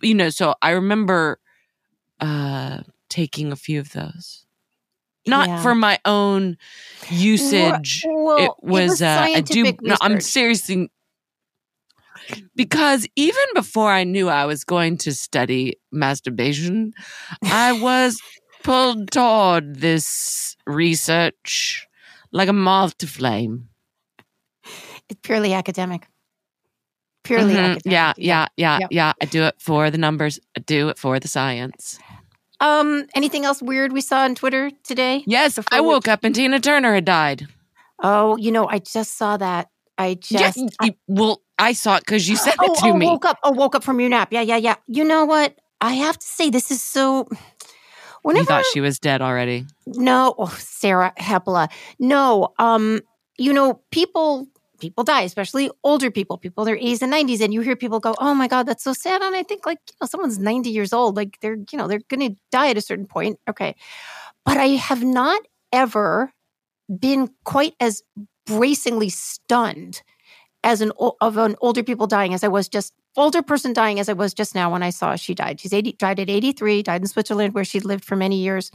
you 0.00 0.14
know 0.14 0.30
so 0.30 0.54
i 0.62 0.70
remember 0.70 1.38
uh 2.20 2.78
taking 3.10 3.50
a 3.52 3.56
few 3.56 3.80
of 3.80 3.92
those 3.92 4.46
not 5.26 5.48
Yeah. 5.48 5.62
for 5.62 5.74
my 5.74 5.98
own 6.04 6.56
usage 7.10 8.04
Well, 8.06 8.38
it 8.44 8.50
was, 8.62 9.02
uh, 9.02 9.06
I 9.06 9.40
do 9.40 9.64
scientific 9.64 9.82
no, 9.82 9.96
I'm 10.00 10.14
research. 10.14 10.30
seriously 10.30 10.90
because 12.56 13.06
even 13.16 13.42
before 13.54 13.90
I 13.90 14.04
knew 14.04 14.28
I 14.28 14.44
was 14.46 14.64
going 14.64 14.96
to 14.98 15.14
study 15.14 15.78
masturbation, 15.92 16.92
I 17.42 17.72
was 17.72 18.20
pulled 18.62 19.10
toward 19.10 19.76
this 19.80 20.56
research 20.66 21.87
like 22.32 22.48
a 22.48 22.52
moth 22.52 22.96
to 22.98 23.06
flame. 23.06 23.68
It's 25.08 25.20
purely 25.22 25.54
academic. 25.54 26.06
Purely 27.24 27.54
Mhm. 27.54 27.58
academic. 27.58 27.82
Yeah, 27.86 28.12
yeah, 28.16 28.46
yeah, 28.56 28.78
Yep. 28.80 28.88
yeah. 28.92 29.12
I 29.20 29.24
do 29.26 29.42
it 29.44 29.54
for 29.58 29.90
the 29.90 29.98
numbers. 29.98 30.38
I 30.56 30.60
do 30.60 30.88
it 30.88 30.98
for 30.98 31.18
the 31.18 31.28
science. 31.28 31.98
Um. 32.60 33.06
Anything 33.14 33.44
else 33.44 33.62
weird 33.62 33.92
we 33.92 34.00
saw 34.00 34.20
on 34.20 34.34
Twitter 34.34 34.70
today? 34.82 35.22
Yes, 35.26 35.58
I 35.70 35.80
we- 35.80 35.86
woke 35.88 36.08
up 36.08 36.24
and 36.24 36.34
Tina 36.34 36.58
Turner 36.60 36.94
had 36.94 37.04
died. 37.04 37.46
Oh, 38.02 38.36
you 38.36 38.50
know, 38.52 38.66
I 38.68 38.78
just 38.78 39.16
saw 39.16 39.36
that. 39.36 39.68
I 39.96 40.14
just. 40.14 40.56
yeah, 40.56 40.64
you- 40.82 40.94
well, 41.06 41.42
I 41.58 41.72
saw 41.72 41.96
it 41.96 42.00
because 42.04 42.28
you 42.28 42.36
said 42.36 42.54
oh, 42.58 42.72
it 42.72 42.78
to 42.80 42.86
oh, 42.88 42.94
me. 42.94 43.06
woke 43.06 43.24
up. 43.24 43.38
Oh, 43.42 43.50
woke 43.52 43.74
up 43.74 43.84
from 43.84 44.00
your 44.00 44.08
nap. 44.08 44.32
Yeah, 44.32 44.40
yeah, 44.42 44.56
yeah. 44.56 44.76
You 44.86 45.04
know 45.04 45.24
what? 45.24 45.56
I 45.80 45.92
have 45.94 46.18
to 46.18 46.26
say, 46.26 46.50
this 46.50 46.70
is 46.70 46.82
so. 46.82 47.28
You 48.24 48.44
thought 48.44 48.64
she 48.72 48.80
was 48.80 48.98
dead 48.98 49.22
already. 49.22 49.66
no, 49.86 50.34
oh, 50.38 50.54
Sarah 50.58 51.12
Hepola. 51.18 51.68
No, 51.98 52.54
um, 52.58 53.00
you 53.38 53.52
know, 53.52 53.80
people 53.90 54.46
people 54.80 55.04
die, 55.04 55.22
especially 55.22 55.70
older 55.82 56.10
people, 56.10 56.38
people 56.38 56.64
in 56.64 56.66
their 56.66 56.82
80s 56.82 57.02
and 57.02 57.12
90s, 57.12 57.40
and 57.40 57.52
you 57.52 57.60
hear 57.62 57.76
people 57.76 58.00
go, 58.00 58.14
"Oh 58.18 58.34
my 58.34 58.48
God, 58.48 58.66
that's 58.66 58.84
so 58.84 58.92
sad." 58.92 59.22
And 59.22 59.34
I 59.34 59.42
think, 59.42 59.66
like, 59.66 59.78
you 59.88 59.94
know, 60.00 60.06
someone's 60.06 60.38
90 60.38 60.70
years 60.70 60.92
old, 60.92 61.16
like 61.16 61.38
they're, 61.40 61.56
you 61.70 61.78
know, 61.78 61.88
they're 61.88 62.00
going 62.08 62.34
to 62.34 62.36
die 62.50 62.70
at 62.70 62.76
a 62.76 62.80
certain 62.80 63.06
point. 63.06 63.38
Okay, 63.48 63.74
but 64.44 64.56
I 64.56 64.68
have 64.68 65.02
not 65.04 65.40
ever 65.72 66.32
been 66.98 67.30
quite 67.44 67.74
as 67.80 68.02
bracingly 68.46 69.10
stunned 69.10 70.02
as 70.64 70.80
an 70.80 70.92
of 71.20 71.36
an 71.36 71.56
older 71.60 71.82
people 71.82 72.06
dying 72.06 72.34
as 72.34 72.42
I 72.42 72.48
was 72.48 72.68
just 72.68 72.92
older 73.18 73.42
person 73.42 73.72
dying 73.72 74.00
as 74.00 74.08
I 74.08 74.12
was 74.14 74.32
just 74.32 74.54
now 74.54 74.70
when 74.72 74.82
I 74.82 74.90
saw 74.90 75.16
she 75.16 75.34
died. 75.34 75.60
She's 75.60 75.72
80 75.72 75.92
died 75.92 76.20
at 76.20 76.30
83, 76.30 76.82
died 76.82 77.00
in 77.02 77.06
Switzerland 77.08 77.54
where 77.54 77.64
she 77.64 77.80
lived 77.80 78.04
for 78.04 78.16
many 78.16 78.36
years. 78.40 78.70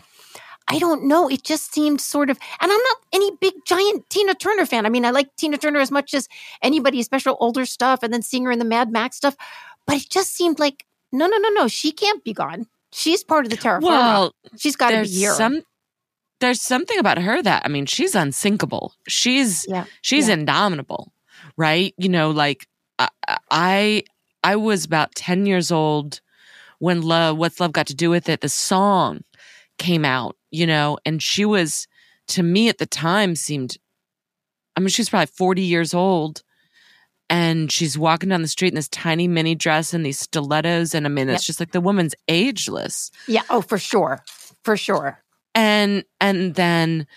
I 0.67 0.79
don't 0.79 1.03
know. 1.05 1.27
It 1.29 1.43
just 1.43 1.73
seemed 1.73 1.99
sort 1.99 2.29
of, 2.29 2.37
and 2.61 2.71
I'm 2.71 2.77
not 2.81 2.97
any 3.11 3.31
big 3.41 3.53
giant 3.65 4.09
Tina 4.09 4.33
Turner 4.33 4.65
fan. 4.65 4.85
I 4.85 4.89
mean, 4.89 5.03
I 5.05 5.09
like 5.11 5.35
Tina 5.35 5.57
Turner 5.57 5.79
as 5.79 5.91
much 5.91 6.13
as 6.13 6.29
anybody, 6.61 6.99
especially 7.01 7.35
older 7.39 7.65
stuff, 7.65 8.01
and 8.01 8.13
then 8.13 8.21
seeing 8.21 8.45
her 8.45 8.51
in 8.51 8.59
the 8.59 8.65
Mad 8.65 8.89
Max 8.91 9.17
stuff. 9.17 9.35
But 9.85 9.97
it 9.97 10.09
just 10.09 10.33
seemed 10.33 10.59
like, 10.59 10.85
no, 11.11 11.27
no, 11.27 11.37
no, 11.37 11.49
no. 11.49 11.67
She 11.67 11.91
can't 11.91 12.23
be 12.23 12.31
gone. 12.33 12.67
She's 12.93 13.23
part 13.25 13.45
of 13.45 13.51
the 13.51 13.57
Terra 13.57 13.81
Firma. 13.81 13.89
Well, 13.91 14.35
She's 14.57 14.75
got 14.77 14.91
to 14.91 14.93
be 14.93 14.97
there's 14.99 15.15
here. 15.19 15.33
some 15.33 15.63
there's 16.39 16.61
something 16.61 16.97
about 16.99 17.17
her 17.17 17.41
that 17.41 17.63
I 17.65 17.67
mean 17.67 17.85
she's 17.85 18.15
unsinkable. 18.15 18.93
She's 19.07 19.65
Yeah, 19.67 19.85
she's 20.01 20.27
yeah. 20.29 20.35
indomitable. 20.35 21.11
right? 21.57 21.93
You 21.97 22.07
know, 22.09 22.31
like 22.31 22.67
I, 22.99 23.09
I, 23.51 24.03
I 24.43 24.55
was 24.55 24.85
about 24.85 25.15
10 25.15 25.45
years 25.45 25.71
old 25.71 26.21
when 26.79 27.01
love, 27.01 27.37
what's 27.37 27.59
love 27.59 27.71
got 27.71 27.87
to 27.87 27.95
do 27.95 28.09
with 28.09 28.27
it? 28.27 28.41
The 28.41 28.49
song 28.49 29.21
came 29.77 30.03
out, 30.05 30.35
you 30.51 30.67
know, 30.67 30.97
and 31.05 31.21
she 31.21 31.45
was, 31.45 31.87
to 32.27 32.43
me 32.43 32.69
at 32.69 32.77
the 32.77 32.85
time 32.85 33.35
seemed, 33.35 33.77
I 34.75 34.79
mean, 34.79 34.89
she 34.89 35.01
was 35.01 35.09
probably 35.09 35.27
40 35.27 35.61
years 35.61 35.93
old 35.93 36.43
and 37.29 37.71
she's 37.71 37.97
walking 37.97 38.29
down 38.29 38.41
the 38.41 38.47
street 38.47 38.69
in 38.69 38.75
this 38.75 38.89
tiny 38.89 39.27
mini 39.27 39.55
dress 39.55 39.93
and 39.93 40.05
these 40.05 40.19
stilettos. 40.19 40.93
And 40.93 41.05
I 41.05 41.09
mean, 41.09 41.29
it's 41.29 41.43
yep. 41.43 41.47
just 41.47 41.59
like 41.59 41.71
the 41.71 41.81
woman's 41.81 42.15
ageless. 42.27 43.11
Yeah. 43.27 43.43
Oh, 43.49 43.61
for 43.61 43.77
sure. 43.77 44.23
For 44.63 44.75
sure. 44.75 45.19
And, 45.55 46.03
and 46.19 46.55
then, 46.55 47.07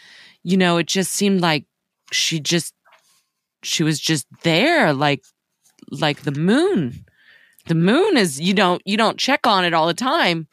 you 0.43 0.57
know, 0.57 0.77
it 0.77 0.87
just 0.87 1.13
seemed 1.13 1.41
like 1.41 1.65
she 2.13 2.39
just, 2.41 2.73
she 3.63 3.83
was 3.83 3.99
just 3.99 4.27
there, 4.43 4.93
like, 4.93 5.25
like 5.91 6.23
the 6.23 6.33
moon. 6.33 7.06
The 7.67 7.75
moon 7.75 8.17
is, 8.17 8.41
you 8.41 8.55
don't, 8.55 8.83
you 8.85 8.97
don't 8.97 9.19
check 9.19 9.47
on 9.47 9.65
it 9.65 9.75
all 9.75 9.87
the 9.87 9.95
time, 9.95 10.47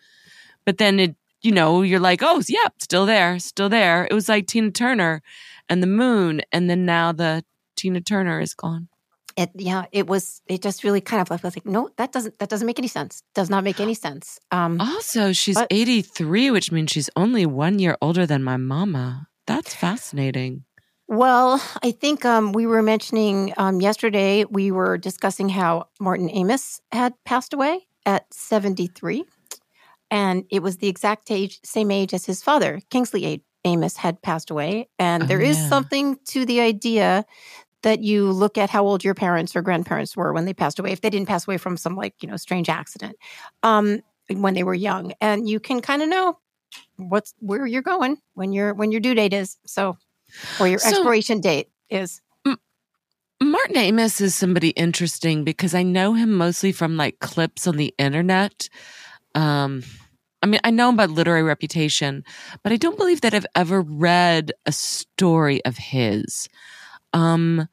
but 0.65 0.77
then 0.77 1.00
it, 1.00 1.15
you 1.41 1.51
know, 1.51 1.82
you're 1.82 2.00
like, 2.00 2.22
oh, 2.24 2.41
yeah, 2.48 2.67
still 2.79 3.05
there, 3.05 3.38
still 3.39 3.70
there. 3.70 4.08
It 4.10 4.13
was 4.13 4.29
like 4.29 4.48
Tina 4.48 4.72
Turner 4.72 5.22
and 5.70 5.84
the 5.84 5.88
moon. 5.88 6.41
And 6.51 6.70
then 6.70 6.86
now 6.86 7.12
the 7.12 7.43
Tina 7.75 8.01
Turner 8.01 8.39
is 8.39 8.53
gone. 8.53 8.88
It 9.36 9.50
yeah 9.55 9.86
it 9.91 10.05
was 10.05 10.43
it 10.46 10.62
just 10.62 10.84
really 10.84 11.01
kind 11.01 11.20
of 11.20 11.32
left 11.32 11.43
was 11.43 11.55
like 11.55 11.65
no 11.65 11.89
that 11.98 12.12
doesn't 12.12 12.38
that 12.38 12.50
doesn't 12.50 12.67
make 12.67 12.77
any 12.77 12.88
sense. 12.88 13.24
Does 13.34 13.50
not 13.50 13.63
make 13.63 13.79
any 13.79 13.96
sense. 13.96 14.39
Um 14.51 14.79
also 14.79 15.34
she's 15.34 15.55
but, 15.55 15.67
83 15.72 16.51
which 16.51 16.72
means 16.72 16.91
she's 16.91 17.10
only 17.15 17.48
one 17.48 17.79
year 17.79 17.98
older 18.00 18.27
than 18.27 18.43
my 18.43 18.58
mama. 18.58 19.27
That's 19.48 19.74
fascinating 19.74 20.65
well 21.07 21.62
i 21.83 21.91
think 21.91 22.25
um 22.25 22.51
we 22.53 22.65
were 22.65 22.81
mentioning 22.81 23.53
um 23.57 23.81
yesterday 23.81 24.45
we 24.45 24.72
were 24.72 24.98
discussing 24.98 25.50
how 25.50 25.88
martin 26.00 26.29
Amis 26.29 26.81
had 26.91 27.13
passed 27.25 27.53
away 27.53 27.88
at 28.05 28.31
73 28.33 29.25
and 30.12 30.45
it 30.50 30.62
was 30.62 30.77
the 30.77 30.88
exact 30.88 31.31
age 31.31 31.60
same 31.63 31.91
age 31.91 32.13
as 32.13 32.25
his 32.25 32.41
father 32.41 32.81
kingsley 32.89 33.43
Amis, 33.65 33.98
had 33.98 34.22
passed 34.22 34.50
away. 34.50 34.89
And 35.00 35.24
oh, 35.24 35.25
there 35.25 35.41
is 35.41 35.57
yeah. 35.57 35.69
something 35.69 36.17
to 36.27 36.45
the 36.45 36.62
idea 36.62 37.25
that 37.81 38.01
you 38.01 38.31
look 38.31 38.57
at 38.57 38.69
how 38.69 38.86
old 38.86 39.03
your 39.03 39.13
parents 39.13 39.55
or 39.55 39.62
grandparents 39.62 40.15
were 40.15 40.33
when 40.33 40.45
they 40.45 40.53
passed 40.53 40.79
away, 40.79 40.91
if 40.91 41.01
they 41.01 41.10
didn't 41.10 41.27
pass 41.27 41.48
away 41.48 41.57
from 41.57 41.75
some 41.75 41.95
like, 41.95 42.15
you 42.22 42.29
know, 42.29 42.38
strange 42.38 42.69
accident, 42.69 43.17
um, 43.62 44.01
when 44.29 44.53
they 44.53 44.63
were 44.63 44.74
young. 44.74 45.13
And 45.19 45.48
you 45.50 45.60
can 45.60 45.81
kind 45.81 46.01
of 46.01 46.10
know 46.10 46.38
what's 46.95 47.33
where 47.39 47.65
you're 47.65 47.81
going 47.81 48.17
when 48.36 48.53
your 48.53 48.74
when 48.74 48.91
your 48.91 49.01
due 49.01 49.15
date 49.15 49.33
is. 49.33 49.57
So 49.65 49.98
or 50.59 50.67
your 50.67 50.79
so, 50.79 50.89
expiration 50.89 51.41
date 51.41 51.69
is. 51.89 52.21
Martin 53.41 53.77
Amis 53.77 54.21
is 54.21 54.35
somebody 54.35 54.69
interesting 54.69 55.43
because 55.43 55.75
I 55.75 55.83
know 55.83 56.13
him 56.13 56.33
mostly 56.33 56.71
from 56.71 56.95
like 56.95 57.19
clips 57.19 57.67
on 57.67 57.75
the 57.75 57.93
internet. 57.97 58.69
Um, 59.35 59.83
I 60.41 60.45
mean, 60.45 60.59
I 60.63 60.71
know 60.71 60.89
him 60.89 60.95
by 60.95 61.05
literary 61.05 61.43
reputation, 61.43 62.23
but 62.63 62.71
I 62.71 62.77
don't 62.77 62.97
believe 62.97 63.21
that 63.21 63.33
I've 63.33 63.45
ever 63.55 63.81
read 63.81 64.51
a 64.65 64.71
story 64.71 65.63
of 65.65 65.77
his. 65.77 66.47
Um, 67.13 67.67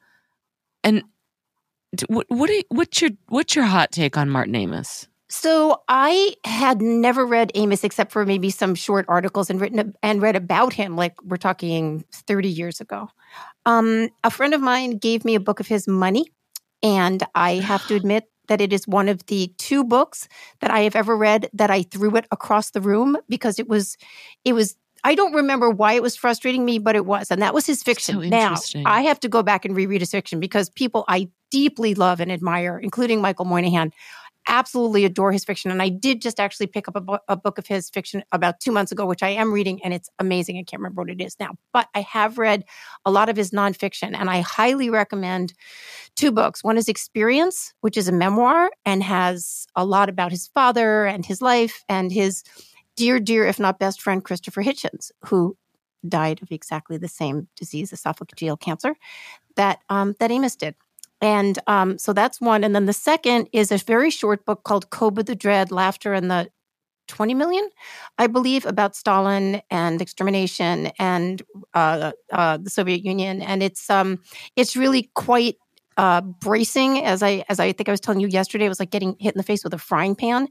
and 0.83 1.03
what 2.07 2.25
what 2.29 2.49
you, 2.49 2.63
what's 2.69 3.01
your 3.01 3.11
what's 3.27 3.55
your 3.55 3.65
hot 3.65 3.91
take 3.91 4.17
on 4.17 4.29
Martin 4.29 4.55
Amis? 4.55 5.07
So 5.31 5.81
I 5.87 6.35
had 6.43 6.81
never 6.81 7.25
read 7.25 7.53
Amis 7.55 7.85
except 7.85 8.11
for 8.11 8.25
maybe 8.25 8.49
some 8.49 8.75
short 8.75 9.05
articles 9.07 9.49
and 9.49 9.61
written 9.61 9.95
and 10.03 10.21
read 10.21 10.35
about 10.35 10.73
him. 10.73 10.97
Like 10.97 11.15
we're 11.23 11.37
talking 11.37 12.03
thirty 12.11 12.49
years 12.49 12.81
ago. 12.81 13.07
Um, 13.65 14.09
a 14.25 14.29
friend 14.29 14.53
of 14.53 14.59
mine 14.59 14.97
gave 14.97 15.23
me 15.23 15.35
a 15.35 15.39
book 15.39 15.61
of 15.61 15.67
his, 15.67 15.87
Money, 15.87 16.25
and 16.83 17.23
I 17.33 17.55
have 17.55 17.87
to 17.87 17.95
admit 18.01 18.25
that 18.49 18.59
it 18.59 18.73
is 18.73 18.85
one 18.85 19.07
of 19.07 19.25
the 19.27 19.53
two 19.57 19.85
books 19.85 20.27
that 20.59 20.69
I 20.69 20.81
have 20.81 20.97
ever 20.97 21.15
read 21.15 21.49
that 21.53 21.71
I 21.71 21.83
threw 21.83 22.13
it 22.17 22.27
across 22.29 22.71
the 22.71 22.81
room 22.81 23.15
because 23.29 23.57
it 23.57 23.69
was 23.69 23.95
it 24.43 24.51
was 24.51 24.75
I 25.05 25.15
don't 25.15 25.33
remember 25.33 25.69
why 25.69 25.93
it 25.93 26.03
was 26.03 26.17
frustrating 26.17 26.65
me, 26.65 26.77
but 26.77 26.97
it 26.97 27.05
was. 27.05 27.31
And 27.31 27.41
that 27.41 27.53
was 27.53 27.65
his 27.65 27.81
fiction. 27.81 28.15
So 28.15 28.27
now, 28.27 28.57
I 28.85 29.03
have 29.03 29.19
to 29.21 29.29
go 29.29 29.41
back 29.43 29.63
and 29.63 29.75
reread 29.75 30.01
his 30.01 30.11
fiction 30.11 30.41
because 30.41 30.69
people 30.69 31.05
I 31.07 31.29
deeply 31.49 31.95
love 31.95 32.19
and 32.19 32.31
admire, 32.31 32.77
including 32.77 33.21
Michael 33.21 33.45
Moynihan, 33.45 33.91
absolutely 34.47 35.05
adore 35.05 35.31
his 35.31 35.45
fiction. 35.45 35.71
And 35.71 35.81
I 35.81 35.89
did 35.89 36.21
just 36.21 36.39
actually 36.39 36.67
pick 36.67 36.87
up 36.87 36.95
a, 36.95 37.19
a 37.27 37.37
book 37.37 37.57
of 37.57 37.67
his 37.67 37.89
fiction 37.89 38.23
about 38.31 38.59
two 38.59 38.71
months 38.71 38.91
ago, 38.91 39.05
which 39.05 39.23
I 39.23 39.29
am 39.29 39.51
reading, 39.51 39.83
and 39.83 39.93
it's 39.93 40.09
amazing. 40.19 40.57
I 40.57 40.63
can't 40.63 40.79
remember 40.79 41.01
what 41.01 41.11
it 41.11 41.21
is 41.21 41.35
now, 41.39 41.55
but 41.73 41.87
I 41.95 42.01
have 42.01 42.37
read 42.37 42.63
a 43.05 43.11
lot 43.11 43.29
of 43.29 43.37
his 43.37 43.51
nonfiction, 43.51 44.15
and 44.15 44.29
I 44.29 44.41
highly 44.41 44.89
recommend 44.89 45.53
two 46.15 46.31
books. 46.31 46.63
One 46.63 46.77
is 46.77 46.87
Experience, 46.87 47.73
which 47.81 47.97
is 47.97 48.07
a 48.07 48.11
memoir 48.11 48.69
and 48.85 49.03
has 49.03 49.67
a 49.75 49.85
lot 49.85 50.09
about 50.09 50.31
his 50.31 50.47
father 50.47 51.05
and 51.05 51.25
his 51.25 51.41
life 51.41 51.83
and 51.87 52.11
his 52.11 52.43
dear, 52.95 53.19
dear, 53.19 53.45
if 53.45 53.59
not 53.59 53.79
best 53.79 54.01
friend, 54.01 54.23
Christopher 54.23 54.63
Hitchens, 54.63 55.11
who 55.25 55.57
died 56.07 56.41
of 56.41 56.51
exactly 56.51 56.97
the 56.97 57.07
same 57.07 57.47
disease, 57.55 57.91
esophageal 57.91 58.59
cancer, 58.59 58.95
that 59.55 59.79
um, 59.89 60.15
that 60.19 60.31
Amis 60.31 60.55
did. 60.55 60.75
And 61.21 61.59
um, 61.67 61.97
so 61.97 62.13
that's 62.13 62.41
one. 62.41 62.63
And 62.63 62.75
then 62.75 62.85
the 62.87 62.93
second 62.93 63.47
is 63.51 63.71
a 63.71 63.77
very 63.77 64.09
short 64.09 64.45
book 64.45 64.63
called 64.63 64.89
Koba 64.89 65.23
the 65.23 65.35
Dread, 65.35 65.71
Laughter 65.71 66.13
and 66.13 66.31
the 66.31 66.49
20 67.07 67.33
million, 67.33 67.69
I 68.17 68.27
believe, 68.27 68.65
about 68.65 68.95
Stalin 68.95 69.61
and 69.69 70.01
extermination 70.01 70.91
and 70.97 71.41
uh, 71.73 72.13
uh, 72.31 72.57
the 72.57 72.69
Soviet 72.69 73.03
Union. 73.03 73.41
And 73.41 73.61
it's 73.61 73.89
um, 73.89 74.19
it's 74.55 74.75
really 74.75 75.09
quite 75.13 75.57
uh, 75.97 76.21
bracing, 76.21 77.03
as 77.03 77.21
I 77.21 77.43
as 77.49 77.59
I 77.59 77.73
think 77.73 77.89
I 77.89 77.91
was 77.91 77.99
telling 77.99 78.21
you 78.21 78.27
yesterday. 78.27 78.65
It 78.65 78.69
was 78.69 78.79
like 78.79 78.91
getting 78.91 79.15
hit 79.19 79.35
in 79.35 79.37
the 79.37 79.43
face 79.43 79.63
with 79.63 79.73
a 79.73 79.77
frying 79.77 80.15
pan 80.15 80.47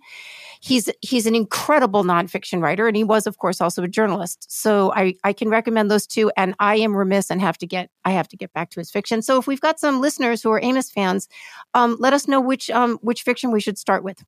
he's 0.61 0.91
he's 1.01 1.27
an 1.27 1.35
incredible 1.35 2.05
nonfiction 2.05 2.63
writer, 2.63 2.87
and 2.87 2.97
he 2.97 3.05
was, 3.05 3.27
of 3.27 3.39
course, 3.39 3.61
also 3.61 3.83
a 3.83 3.89
journalist. 3.89 4.47
So 4.49 4.93
I 4.95 5.15
I 5.25 5.33
can 5.33 5.49
recommend 5.49 5.91
those 5.91 6.07
two. 6.07 6.31
And 6.37 6.55
I 6.61 6.77
am 6.77 6.97
remiss 6.97 7.31
and 7.31 7.41
have 7.41 7.59
to 7.59 7.67
get 7.67 7.91
I 8.05 8.11
have 8.13 8.29
to 8.29 8.37
get 8.37 8.53
back 8.53 8.71
to 8.71 8.81
his 8.81 8.91
fiction. 8.91 9.23
So 9.23 9.39
if 9.39 9.47
we've 9.47 9.61
got 9.61 9.81
some 9.81 10.01
listeners 10.01 10.43
who 10.43 10.51
are 10.53 10.63
Amis 10.63 10.91
fans, 10.91 11.29
um, 11.75 11.97
let 11.99 12.13
us 12.13 12.29
know 12.29 12.41
which 12.41 12.71
um 12.71 12.99
which 13.03 13.23
fiction 13.23 13.51
we 13.51 13.61
should 13.61 13.79
start 13.79 14.05
with. 14.05 14.23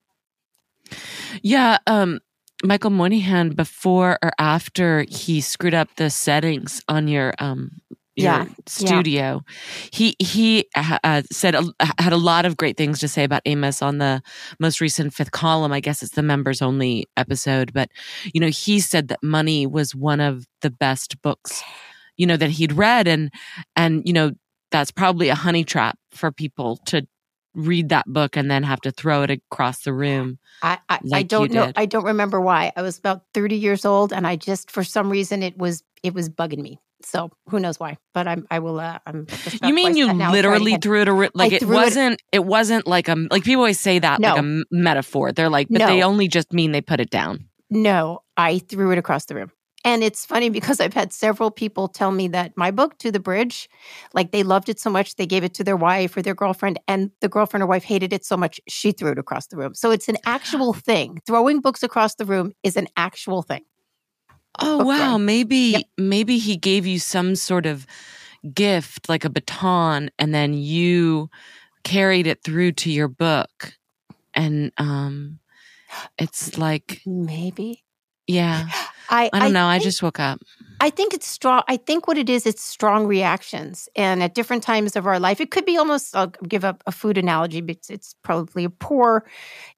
Yeah, 1.42 1.78
um, 1.86 2.20
Michael 2.64 2.90
Moynihan 2.90 3.50
before 3.50 4.18
or 4.22 4.32
after 4.38 5.04
he 5.08 5.40
screwed 5.40 5.74
up 5.74 5.88
the 5.96 6.10
settings 6.10 6.82
on 6.88 7.08
your 7.08 7.34
um 7.38 7.80
yeah, 8.16 8.46
studio. 8.66 9.42
Yeah. 9.44 9.88
He 9.92 10.16
he 10.18 10.68
uh, 10.74 11.22
said 11.30 11.54
uh, 11.54 11.64
had 11.98 12.12
a 12.12 12.16
lot 12.16 12.44
of 12.44 12.56
great 12.56 12.76
things 12.76 12.98
to 13.00 13.08
say 13.08 13.24
about 13.24 13.42
Amis 13.46 13.82
on 13.82 13.98
the 13.98 14.22
most 14.58 14.80
recent 14.80 15.14
fifth 15.14 15.30
column. 15.30 15.72
I 15.72 15.80
guess 15.80 16.02
it's 16.02 16.14
the 16.14 16.22
members 16.22 16.60
only 16.62 17.06
episode, 17.16 17.72
but 17.72 17.90
you 18.32 18.40
know 18.40 18.48
he 18.48 18.80
said 18.80 19.08
that 19.08 19.22
Money 19.22 19.66
was 19.66 19.94
one 19.94 20.20
of 20.20 20.46
the 20.60 20.70
best 20.70 21.20
books 21.22 21.62
you 22.16 22.26
know 22.26 22.36
that 22.36 22.50
he'd 22.50 22.72
read, 22.72 23.08
and 23.08 23.30
and 23.76 24.02
you 24.06 24.12
know 24.12 24.32
that's 24.70 24.90
probably 24.90 25.28
a 25.28 25.34
honey 25.34 25.64
trap 25.64 25.98
for 26.12 26.32
people 26.32 26.76
to 26.86 27.06
read 27.54 27.90
that 27.90 28.06
book 28.06 28.36
and 28.36 28.50
then 28.50 28.62
have 28.62 28.80
to 28.80 28.90
throw 28.90 29.22
it 29.22 29.30
across 29.30 29.82
the 29.82 29.92
room. 29.92 30.38
I 30.62 30.78
I, 30.88 30.98
like 31.02 31.18
I 31.18 31.22
don't 31.24 31.52
know. 31.52 31.72
I 31.74 31.86
don't 31.86 32.04
remember 32.04 32.40
why. 32.40 32.72
I 32.76 32.82
was 32.82 32.98
about 32.98 33.24
thirty 33.34 33.56
years 33.56 33.84
old, 33.84 34.12
and 34.12 34.26
I 34.26 34.36
just 34.36 34.70
for 34.70 34.84
some 34.84 35.10
reason 35.10 35.42
it 35.42 35.58
was 35.58 35.82
it 36.02 36.14
was 36.14 36.28
bugging 36.28 36.60
me. 36.60 36.80
So 37.04 37.30
who 37.48 37.60
knows 37.60 37.78
why? 37.78 37.98
But 38.14 38.26
I'm 38.28 38.46
I 38.50 38.58
will. 38.58 38.80
Uh, 38.80 38.98
I'm. 39.06 39.26
You 39.62 39.74
mean 39.74 39.96
you 39.96 40.12
literally 40.12 40.76
threw 40.76 41.02
it 41.02 41.08
a, 41.08 41.30
like 41.34 41.52
I 41.52 41.56
it 41.56 41.64
wasn't 41.64 42.20
it, 42.32 42.36
it, 42.36 42.44
wasn't 42.44 42.86
like 42.86 43.08
a 43.08 43.16
like 43.30 43.44
people 43.44 43.60
always 43.60 43.80
say 43.80 43.98
that 43.98 44.20
no. 44.20 44.34
like 44.34 44.42
a 44.42 44.62
metaphor. 44.70 45.32
They're 45.32 45.50
like, 45.50 45.68
but 45.70 45.80
no. 45.80 45.86
they 45.86 46.02
only 46.02 46.28
just 46.28 46.52
mean 46.52 46.72
they 46.72 46.80
put 46.80 47.00
it 47.00 47.10
down. 47.10 47.48
No, 47.70 48.22
I 48.36 48.58
threw 48.58 48.92
it 48.92 48.98
across 48.98 49.26
the 49.26 49.34
room. 49.34 49.50
And 49.84 50.04
it's 50.04 50.24
funny 50.24 50.48
because 50.48 50.80
I've 50.80 50.94
had 50.94 51.12
several 51.12 51.50
people 51.50 51.88
tell 51.88 52.12
me 52.12 52.28
that 52.28 52.52
my 52.56 52.70
book, 52.70 52.98
To 52.98 53.10
the 53.10 53.18
Bridge, 53.18 53.68
like 54.14 54.30
they 54.30 54.44
loved 54.44 54.68
it 54.68 54.78
so 54.78 54.90
much, 54.90 55.16
they 55.16 55.26
gave 55.26 55.42
it 55.42 55.54
to 55.54 55.64
their 55.64 55.76
wife 55.76 56.16
or 56.16 56.22
their 56.22 56.34
girlfriend, 56.34 56.78
and 56.86 57.10
the 57.20 57.28
girlfriend 57.28 57.64
or 57.64 57.66
wife 57.66 57.82
hated 57.82 58.12
it 58.12 58.24
so 58.24 58.36
much, 58.36 58.60
she 58.68 58.92
threw 58.92 59.10
it 59.10 59.18
across 59.18 59.48
the 59.48 59.56
room. 59.56 59.74
So 59.74 59.90
it's 59.90 60.08
an 60.08 60.18
actual 60.24 60.72
thing. 60.72 61.18
Throwing 61.26 61.60
books 61.60 61.82
across 61.82 62.14
the 62.14 62.24
room 62.24 62.52
is 62.62 62.76
an 62.76 62.86
actual 62.96 63.42
thing. 63.42 63.62
Oh 64.60 64.84
wow, 64.84 65.18
maybe 65.18 65.56
yep. 65.56 65.82
maybe 65.96 66.38
he 66.38 66.56
gave 66.56 66.86
you 66.86 66.98
some 66.98 67.34
sort 67.36 67.66
of 67.66 67.86
gift 68.54 69.08
like 69.08 69.24
a 69.24 69.30
baton 69.30 70.10
and 70.18 70.34
then 70.34 70.52
you 70.54 71.30
carried 71.84 72.26
it 72.26 72.42
through 72.42 72.72
to 72.72 72.90
your 72.90 73.08
book. 73.08 73.74
And 74.34 74.72
um 74.78 75.38
it's 76.18 76.58
like 76.58 77.00
maybe 77.06 77.84
yeah. 78.26 78.68
I 79.12 79.30
I 79.32 79.38
don't 79.38 79.42
I 79.42 79.48
know, 79.48 79.70
think, 79.70 79.82
I 79.82 79.84
just 79.84 80.02
woke 80.02 80.18
up. 80.20 80.40
I 80.80 80.90
think 80.90 81.14
it's 81.14 81.28
strong. 81.28 81.62
I 81.68 81.76
think 81.76 82.08
what 82.08 82.18
it 82.18 82.28
is, 82.28 82.46
it's 82.46 82.62
strong 82.62 83.06
reactions. 83.06 83.88
And 83.94 84.22
at 84.22 84.34
different 84.34 84.64
times 84.64 84.96
of 84.96 85.06
our 85.06 85.20
life, 85.20 85.40
it 85.40 85.50
could 85.52 85.64
be 85.64 85.76
almost, 85.76 86.16
I'll 86.16 86.32
give 86.48 86.64
up 86.64 86.82
a 86.86 86.92
food 86.92 87.18
analogy, 87.18 87.60
but 87.60 87.76
it's 87.88 88.16
probably 88.22 88.64
a 88.64 88.70
poor 88.70 89.24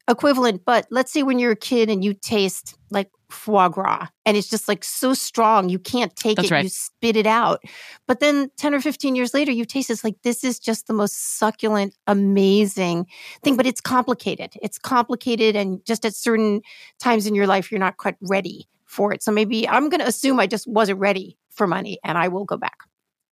equivalent. 0.09 0.65
But 0.65 0.87
let's 0.91 1.13
say 1.13 1.23
when 1.23 1.39
you're 1.39 1.53
a 1.53 1.57
kid 1.57 1.91
and 1.91 2.03
you 2.03 2.15
taste 2.15 2.79
like 2.91 3.11
foie 3.29 3.69
gras 3.69 4.07
and 4.25 4.37
it's 4.37 4.49
just 4.49 4.69
like 4.69 4.83
so 4.85 5.13
strong, 5.13 5.69
you 5.69 5.79
can't 5.79 6.15
take 6.17 6.37
That's 6.37 6.51
it, 6.51 6.55
right. 6.55 6.63
you 6.63 6.71
spit 6.71 7.17
it 7.17 7.27
out. 7.27 7.61
But 8.07 8.21
then 8.21 8.51
10 8.57 8.73
or 8.75 8.81
15 8.81 9.15
years 9.15 9.35
later, 9.35 9.53
you 9.53 9.67
taste 9.67 9.91
it's 9.91 10.05
like, 10.05 10.17
this 10.23 10.43
is 10.45 10.59
just 10.59 10.87
the 10.87 10.95
most 10.95 11.37
succulent, 11.39 11.95
amazing 12.07 13.07
thing. 13.43 13.57
But 13.57 13.67
it's 13.67 13.81
complicated. 13.81 14.55
It's 14.63 14.79
complicated. 14.79 15.55
And 15.55 15.85
just 15.85 16.07
at 16.07 16.15
certain 16.15 16.63
times 16.99 17.27
in 17.27 17.35
your 17.35 17.47
life, 17.47 17.71
you're 17.71 17.81
not 17.81 17.97
quite 17.99 18.17
ready 18.23 18.69
for 18.95 19.13
it. 19.13 19.23
So 19.23 19.33
maybe 19.33 19.69
I'm 19.69 19.89
going 19.89 20.01
to 20.01 20.07
assume 20.07 20.41
I 20.41 20.47
just 20.47 20.67
wasn't 20.67 21.01
ready 21.01 21.37
for 21.51 21.67
money 21.67 21.99
and 22.05 22.17
I 22.17 22.29
will 22.29 22.45
go 22.45 22.57
back. 22.57 22.79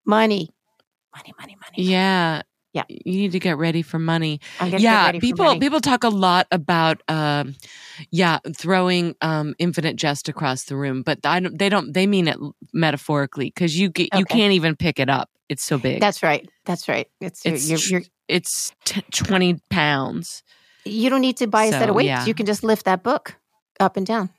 Money, 0.04 0.50
money, 1.14 1.32
money, 1.38 1.56
money. 1.60 1.88
Yeah. 1.88 2.42
Yeah. 2.72 2.84
You 2.88 3.12
need 3.22 3.32
to 3.32 3.40
get 3.40 3.58
ready 3.58 3.82
for 3.82 3.98
money. 3.98 4.40
Yeah. 4.60 5.10
People 5.18 5.44
money. 5.44 5.60
people 5.60 5.80
talk 5.80 6.04
a 6.04 6.08
lot 6.08 6.46
about 6.52 7.02
um 7.08 7.56
yeah, 8.10 8.38
throwing 8.56 9.16
um 9.20 9.54
infinite 9.58 9.96
jest 9.96 10.28
across 10.28 10.64
the 10.64 10.76
room, 10.76 11.02
but 11.02 11.18
I 11.24 11.40
don't, 11.40 11.58
they 11.58 11.68
don't 11.68 11.92
they 11.92 12.06
mean 12.06 12.28
it 12.28 12.38
metaphorically 12.72 13.50
cuz 13.50 13.76
you 13.76 13.90
get, 13.90 14.14
you 14.16 14.24
can't 14.24 14.52
even 14.52 14.76
pick 14.76 15.00
it 15.00 15.08
up. 15.10 15.28
It's 15.48 15.64
so 15.64 15.78
big. 15.78 16.00
That's 16.00 16.22
right. 16.22 16.48
That's 16.64 16.88
right. 16.88 17.08
It's, 17.20 17.44
it's 17.44 17.68
you're, 17.68 17.80
you're, 18.00 18.08
it's 18.28 18.72
t- 18.84 19.02
20 19.12 19.58
pounds. 19.68 20.44
you 20.84 21.10
don't 21.10 21.20
need 21.22 21.38
to 21.38 21.48
buy 21.48 21.64
a 21.64 21.72
set 21.72 21.88
of 21.88 21.96
weights. 21.96 22.06
yeah. 22.06 22.24
You 22.24 22.34
can 22.34 22.46
just 22.46 22.62
lift 22.62 22.84
that 22.84 23.02
book 23.02 23.34
up 23.80 23.96
and 23.96 24.06
down, 24.06 24.30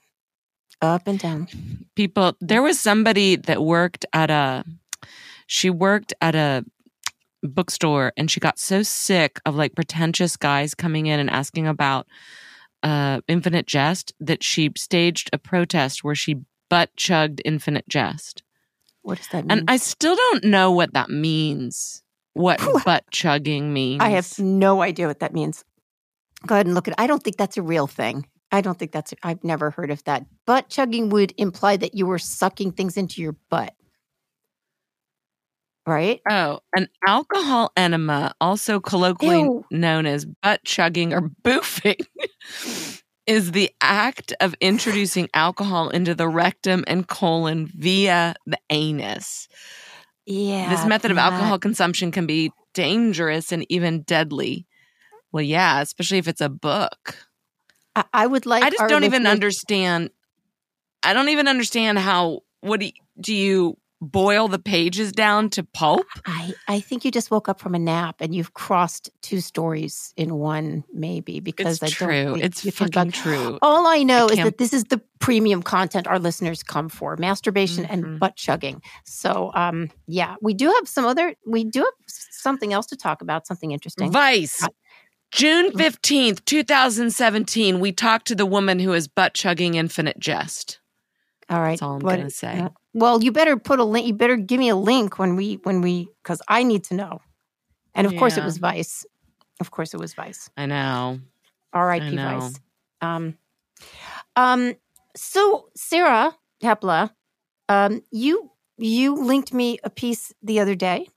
up 0.82 1.08
and 1.08 1.20
down. 1.20 1.48
people 1.96 2.34
there 2.42 2.62
was 2.62 2.80
somebody 2.80 3.36
that 3.36 3.62
worked 3.62 4.06
at 4.14 4.30
a 4.32 4.64
she 5.48 5.70
worked 5.70 6.14
at 6.22 6.36
a 6.36 6.64
bookstore 7.44 8.14
and 8.18 8.30
she 8.30 8.40
got 8.40 8.60
so 8.60 8.84
sick 8.84 9.40
of 9.46 9.56
like 9.56 9.76
pretentious 9.76 10.38
guys 10.38 10.74
coming 10.76 11.08
in 11.08 11.20
and 11.20 11.30
asking 11.30 11.68
about 11.68 12.08
uh 12.84 13.20
infinite 13.28 13.66
jest 13.68 14.14
that 14.20 14.44
she 14.44 14.72
staged 14.76 15.30
a 15.34 15.38
protest 15.38 16.04
where 16.04 16.16
she 16.16 16.36
butt 16.70 16.90
chugged 16.96 17.42
infinite 17.46 17.88
jest 17.90 18.44
What 19.02 19.18
does 19.18 19.28
that 19.30 19.46
mean? 19.46 19.52
and 19.60 19.70
i 19.70 19.78
still 19.78 20.16
don't 20.16 20.44
know 20.44 20.72
what 20.72 20.94
that 20.94 21.10
means 21.10 22.04
what 22.34 22.60
butt 22.86 23.04
chugging 23.12 23.74
means 23.74 24.02
I 24.02 24.10
have 24.10 24.40
no 24.40 24.82
idea 24.82 25.08
what 25.08 25.20
that 25.20 25.34
means. 25.34 25.66
Go 26.48 26.56
ahead 26.56 26.66
and 26.66 26.74
look 26.74 26.88
at 26.88 26.94
it. 26.94 27.02
I 27.04 27.06
don't 27.06 27.22
think 27.22 27.36
that's 27.38 27.58
a 27.58 27.62
real 27.62 27.88
thing. 27.88 28.26
I 28.52 28.62
don't 28.62 28.78
think 28.78 28.92
that's, 28.92 29.14
I've 29.24 29.44
never 29.44 29.70
heard 29.72 29.92
of 29.92 30.04
that. 30.04 30.26
Butt 30.46 30.70
chugging 30.70 31.10
would 31.10 31.34
imply 31.38 31.78
that 31.78 31.96
you 31.96 32.06
were 32.06 32.20
sucking 32.20 32.74
things 32.74 32.98
into 32.98 33.22
your 33.22 33.36
butt. 33.50 33.74
Right? 35.88 36.22
Oh, 36.30 36.60
an 36.76 36.88
alcohol 37.08 37.72
enema, 37.76 38.34
also 38.40 38.80
colloquially 38.80 39.40
Ew. 39.40 39.66
known 39.72 40.06
as 40.06 40.26
butt 40.26 40.64
chugging 40.64 41.12
or 41.12 41.22
boofing, 41.44 42.06
is 43.28 43.52
the 43.52 43.72
act 43.82 44.34
of 44.42 44.54
introducing 44.62 45.28
alcohol 45.34 45.90
into 45.90 46.14
the 46.14 46.28
rectum 46.28 46.84
and 46.88 47.08
colon 47.08 47.72
via 47.76 48.36
the 48.46 48.60
anus. 48.70 49.48
Yeah. 50.28 50.70
this 50.70 50.86
method 50.86 51.10
of 51.10 51.16
that- 51.18 51.34
alcohol 51.34 51.58
consumption 51.58 52.12
can 52.12 52.28
be 52.28 52.52
dangerous 52.74 53.52
and 53.52 53.66
even 53.70 54.04
deadly. 54.04 54.68
Well, 55.32 55.42
yeah, 55.44 55.82
especially 55.82 56.20
if 56.20 56.28
it's 56.28 56.42
a 56.42 56.50
book. 56.50 57.18
I, 57.96 58.04
I 58.14 58.28
would 58.28 58.46
like. 58.46 58.64
I 58.64 58.70
just 58.70 58.88
don't 58.88 59.04
even 59.04 59.24
listeners- 59.24 59.32
understand. 59.34 60.10
I 61.04 61.14
don't 61.14 61.30
even 61.30 61.48
understand 61.48 62.00
how. 62.00 62.42
What 62.62 62.80
do 62.80 62.86
you, 62.88 62.92
do 63.20 63.34
you 63.34 63.78
boil 64.00 64.48
the 64.48 64.60
pages 64.60 65.12
down 65.12 65.50
to 65.52 65.64
pulp? 65.64 66.06
I, 66.28 66.54
I 66.68 66.80
think 66.80 67.04
you 67.06 67.10
just 67.12 67.32
woke 67.32 67.50
up 67.50 67.60
from 67.60 67.74
a 67.76 67.80
nap 67.80 68.18
and 68.20 68.34
you've 68.36 68.54
crossed 68.54 69.10
two 69.22 69.42
stories 69.42 70.14
in 70.16 70.36
one, 70.36 70.84
maybe 70.94 71.40
because 71.40 71.82
It's 71.82 72.00
I 72.02 72.06
don't 72.06 72.10
true. 72.10 72.36
It's 72.44 72.64
you 72.64 72.72
fucking 72.72 72.92
bug- 72.92 73.14
true. 73.14 73.58
All 73.64 73.88
I 73.88 74.04
know 74.04 74.28
is 74.28 74.38
that 74.38 74.58
this 74.60 74.74
is 74.74 74.84
the 74.86 75.02
premium 75.20 75.64
content 75.64 76.06
our 76.08 76.20
listeners 76.20 76.62
come 76.62 76.88
for: 76.90 77.18
masturbation 77.18 77.84
Mhm. 77.86 77.90
and 77.92 78.20
butt 78.20 78.36
chugging. 78.36 78.82
So, 79.06 79.52
um, 79.56 79.90
yeah, 80.06 80.36
we 80.42 80.54
do 80.54 80.68
have 80.72 80.88
some 80.88 81.06
other. 81.06 81.36
We 81.48 81.64
do 81.64 81.80
have 81.80 81.94
something 82.08 82.74
else 82.74 82.86
to 82.88 82.96
talk 82.98 83.22
about. 83.24 83.48
Something 83.48 83.72
interesting. 83.72 84.12
Vice. 84.12 84.66
June 85.32 85.72
15th, 85.72 86.44
2017, 86.46 87.80
we 87.80 87.92
talked 87.92 88.28
to 88.28 88.36
the 88.36 88.46
woman 88.46 88.80
who 88.80 88.94
is 88.94 89.08
butt 89.08 89.34
chugging 89.34 89.76
infinite 89.76 90.20
jest. 90.20 90.80
all 91.50 91.60
right, 91.62 91.72
That's 91.72 91.82
all 91.82 91.94
I'm 91.94 92.00
going 92.00 92.24
to 92.24 92.30
say. 92.30 92.60
uh, 92.60 92.70
well, 92.94 93.24
you 93.24 93.32
better 93.32 93.58
put 93.58 93.80
a 93.80 93.84
link. 93.84 94.08
You 94.08 94.14
better 94.14 94.36
give 94.36 94.60
me 94.60 94.70
a 94.70 94.76
link 94.76 95.18
when 95.18 95.36
we 95.36 95.56
when 95.64 95.82
we 95.82 96.10
because 96.22 96.42
I 96.48 96.64
need 96.64 96.84
to 96.86 96.94
know. 96.96 97.22
And 97.96 98.06
of 98.08 98.16
course, 98.18 98.38
it 98.38 98.44
was 98.44 98.58
Vice. 98.58 99.06
Of 99.60 99.72
course, 99.72 99.94
it 99.94 100.00
was 100.00 100.14
Vice. 100.14 100.50
I 100.58 100.66
know. 100.66 101.20
R.I.P. 101.74 102.18
Vice. 102.18 102.60
Um, 103.02 103.38
um, 104.36 104.76
so 105.16 105.70
Sarah 105.76 106.36
Hepola, 106.62 107.12
um, 107.70 108.02
you 108.12 108.52
you 108.78 109.16
linked 109.16 109.54
me 109.54 109.78
a 109.84 109.90
piece 109.90 110.34
the 110.42 110.60
other 110.60 110.76
day, 110.76 111.08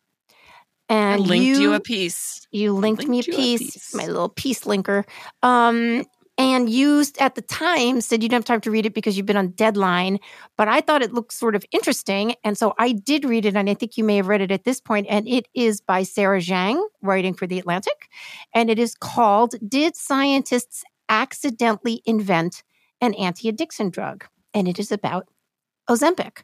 I 0.89 0.95
and 0.95 1.27
linked 1.27 1.45
you, 1.45 1.61
you 1.61 1.73
a 1.75 1.81
piece. 1.81 2.47
you 2.51 2.73
linked, 2.73 3.07
me 3.07 3.07
a 3.07 3.11
linked 3.11 3.29
you 3.29 3.35
a 3.35 3.37
piece, 3.37 3.73
piece. 3.73 3.95
my 3.95 4.07
little 4.07 4.29
piece 4.29 4.65
linker. 4.65 5.05
Um, 5.43 6.05
and 6.37 6.69
used 6.69 7.17
at 7.19 7.37
the 7.37 7.43
time 7.43 8.01
said 8.01 8.23
you 8.23 8.29
didn't 8.29 8.41
have 8.41 8.45
time 8.45 8.61
to 8.63 8.71
read 8.71 8.87
it 8.87 8.95
because 8.95 9.17
you've 9.17 9.27
been 9.27 9.37
on 9.37 9.51
deadline. 9.51 10.19
But 10.57 10.69
I 10.69 10.81
thought 10.81 11.03
it 11.03 11.13
looked 11.13 11.33
sort 11.33 11.55
of 11.55 11.65
interesting. 11.71 12.35
And 12.43 12.59
so 12.59 12.75
I 12.79 12.93
did 12.93 13.25
read 13.25 13.47
it. 13.47 13.55
And 13.55 13.71
I 13.71 13.75
think 13.75 13.97
you 13.97 14.05
may 14.05 14.17
have 14.17 14.27
read 14.27 14.41
it 14.41 14.51
at 14.51 14.65
this 14.65 14.81
point. 14.81 15.07
And 15.09 15.29
it 15.29 15.47
is 15.55 15.81
by 15.81 16.03
Sarah 16.03 16.41
Zhang, 16.41 16.83
writing 17.03 17.35
for 17.35 17.47
The 17.47 17.59
Atlantic. 17.59 18.09
And 18.53 18.69
it 18.69 18.79
is 18.79 18.95
called 18.97 19.55
Did 19.69 19.97
Scientists 19.97 20.83
Accidentally 21.09 22.03
Invent 22.05 22.65
an 23.01 23.15
Anti 23.15 23.49
Addiction 23.49 23.91
Drug? 23.91 24.25
And 24.53 24.67
it 24.67 24.79
is 24.81 24.91
about 24.91 25.29
Ozempic, 25.89 26.43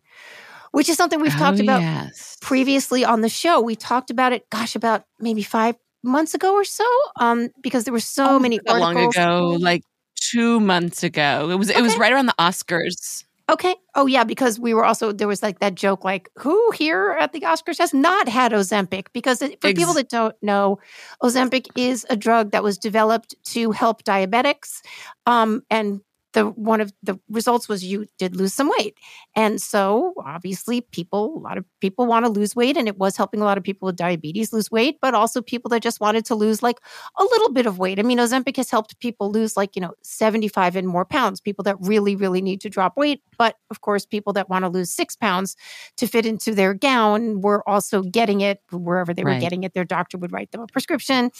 which 0.73 0.89
is 0.89 0.97
something 0.97 1.21
we've 1.21 1.33
talked 1.37 1.61
Oh, 1.61 1.63
about 1.65 1.81
Yes. 1.83 2.37
previously 2.41 3.05
on 3.05 3.21
the 3.21 3.29
show. 3.29 3.61
We 3.61 3.77
talked 3.77 4.11
about 4.11 4.33
it, 4.33 4.49
gosh, 4.51 4.75
about 4.77 5.05
maybe 5.19 5.43
five 5.43 5.77
months 6.03 6.35
ago 6.35 6.55
or 6.55 6.65
so, 6.65 6.87
um, 7.21 7.49
because 7.63 7.85
there 7.85 7.93
were 7.93 8.01
so 8.01 8.39
many 8.39 8.59
Not 8.67 8.81
long 8.81 8.97
ago, 8.97 9.57
like 9.61 9.83
two 10.21 10.61
months 10.61 11.03
ago. 11.03 11.51
It 11.51 11.57
was 11.57 11.71
it 11.71 11.83
was 11.83 11.97
right 11.97 12.13
around 12.13 12.27
the 12.27 12.35
Oscars. 12.39 13.25
Okay. 13.51 13.75
Oh, 13.97 14.07
yeah, 14.07 14.23
because 14.23 14.61
we 14.61 14.75
were 14.75 14.85
also, 14.85 15.11
there 15.11 15.27
was 15.27 15.43
like 15.43 15.59
that 15.59 15.75
joke, 15.75 16.05
like, 16.05 16.31
who 16.39 16.71
here 16.71 17.17
at 17.19 17.33
the 17.33 17.41
Oscars 17.41 17.79
has 17.79 17.93
not 17.93 18.29
had 18.29 18.53
Ozempic? 18.53 19.07
Because 19.13 19.43
it, 19.43 19.61
for 19.61 19.67
Ex- 19.67 19.77
people 19.77 19.93
that 19.95 20.09
don't 20.09 20.37
know, 20.41 20.79
Ozempic 21.21 21.67
is 21.77 22.07
a 22.09 22.17
drug 22.17 22.53
that 22.53 22.63
was 22.63 22.79
developed 22.79 23.35
to 23.47 23.73
help 23.73 24.05
diabetics. 24.05 24.83
Um, 25.27 25.63
and 25.69 26.01
the 26.33 26.47
one 26.47 26.81
of 26.81 26.93
the 27.03 27.19
results 27.29 27.69
was 27.69 27.85
you 27.85 28.07
did 28.19 28.37
lose 28.37 28.55
some 28.55 28.71
weight. 28.79 28.97
And 29.35 29.61
so 29.61 30.15
obviously 30.25 30.81
people, 30.81 31.37
a 31.37 31.41
lot 31.41 31.59
of 31.59 31.65
people 31.81 32.07
want 32.07 32.25
to 32.25 32.31
lose 32.31 32.55
weight 32.55 32.77
and 32.77 32.87
it 32.87 32.99
was 32.99 33.17
helping 33.17 33.41
a 33.41 33.45
lot 33.45 33.59
of 33.59 33.65
people 33.65 33.87
with 33.87 33.97
diabetes 33.97 34.53
lose 34.53 34.71
weight, 34.71 34.99
but 35.03 35.15
also 35.15 35.43
people 35.43 35.69
that 35.71 35.83
just 35.83 36.01
wanted 36.01 36.25
to 36.27 36.35
lose 36.35 36.63
like 36.63 36.79
a 37.19 37.25
little 37.25 37.53
bit 37.53 37.67
of 37.67 37.79
weight. 37.79 37.99
I 37.99 38.03
mean, 38.03 38.19
Ozempic 38.19 38.57
has 38.57 38.71
helped 38.71 38.99
people 39.01 39.31
lose 39.31 39.57
like, 39.57 39.75
you 39.75 39.83
know, 39.83 39.93
75 40.03 40.77
and 40.77 40.87
more 40.87 41.05
pounds, 41.05 41.41
people 41.41 41.65
that 41.65 41.77
really, 41.81 42.15
really 42.15 42.43
need 42.43 42.61
to 42.61 42.71
drop 42.71 42.97
weight. 42.97 43.23
But 43.37 43.57
of 43.71 43.81
course, 43.81 44.07
people 44.07 44.33
that 44.35 44.49
want 44.49 44.65
to 44.65 44.69
lose 44.69 44.91
six 44.91 45.17
pounds 45.17 45.57
to 45.97 46.07
fit 46.07 46.27
into 46.27 46.55
their 46.55 46.75
gown 46.75 47.41
were 47.41 47.69
also 47.69 48.03
getting 48.03 48.41
it 48.41 48.61
wherever 48.71 49.13
they 49.13 49.25
were 49.25 49.31
getting 49.41 49.65
it. 49.65 49.75
Their 49.75 49.85
doctor 49.85 50.19
would 50.19 50.33
write 50.33 50.53
them 50.53 50.61
a 50.61 50.67
prescription. 50.67 51.31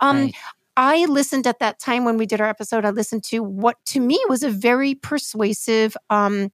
Um, 0.00 0.24
Right. 0.24 0.34
I 0.76 1.04
listened 1.06 1.46
at 1.46 1.58
that 1.58 1.78
time 1.78 2.04
when 2.04 2.16
we 2.16 2.26
did 2.26 2.40
our 2.40 2.48
episode. 2.48 2.84
I 2.84 2.90
listened 2.90 3.24
to 3.24 3.42
what 3.42 3.76
to 3.86 4.00
me 4.00 4.22
was 4.28 4.42
a 4.42 4.50
very 4.50 4.94
persuasive 4.94 5.96
um, 6.08 6.52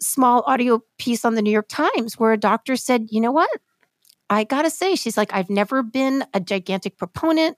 small 0.00 0.42
audio 0.46 0.82
piece 0.98 1.24
on 1.24 1.34
the 1.34 1.42
New 1.42 1.50
York 1.50 1.68
Times 1.68 2.18
where 2.18 2.32
a 2.32 2.38
doctor 2.38 2.76
said, 2.76 3.08
you 3.10 3.20
know 3.20 3.32
what? 3.32 3.50
I 4.30 4.44
got 4.44 4.62
to 4.62 4.70
say, 4.70 4.94
she's 4.94 5.16
like, 5.16 5.32
I've 5.32 5.48
never 5.50 5.82
been 5.82 6.24
a 6.34 6.40
gigantic 6.40 6.98
proponent 6.98 7.56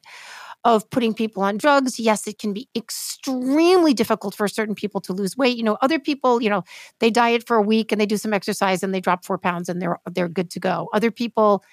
of 0.64 0.88
putting 0.90 1.14
people 1.14 1.42
on 1.42 1.56
drugs. 1.56 1.98
Yes, 1.98 2.26
it 2.26 2.38
can 2.38 2.52
be 2.52 2.68
extremely 2.76 3.94
difficult 3.94 4.35
for 4.35 4.46
certain 4.46 4.74
people 4.74 5.00
to 5.00 5.12
lose 5.12 5.37
weight. 5.37 5.56
You 5.56 5.62
know, 5.62 5.78
other 5.80 5.98
people, 5.98 6.42
you 6.42 6.50
know, 6.50 6.62
they 6.98 7.11
diet 7.11 7.46
for 7.46 7.56
a 7.56 7.62
week 7.62 7.90
and 7.90 8.00
they 8.00 8.06
do 8.06 8.18
some 8.18 8.35
exercise 8.35 8.83
and 8.83 8.94
they 8.94 9.00
drop 9.00 9.24
four 9.24 9.38
pounds 9.38 9.68
and 9.68 9.80
they're 9.80 9.98
they're 10.11 10.28
good 10.28 10.50
to 10.50 10.61
go. 10.61 10.88
Other 10.92 11.11
people, 11.11 11.64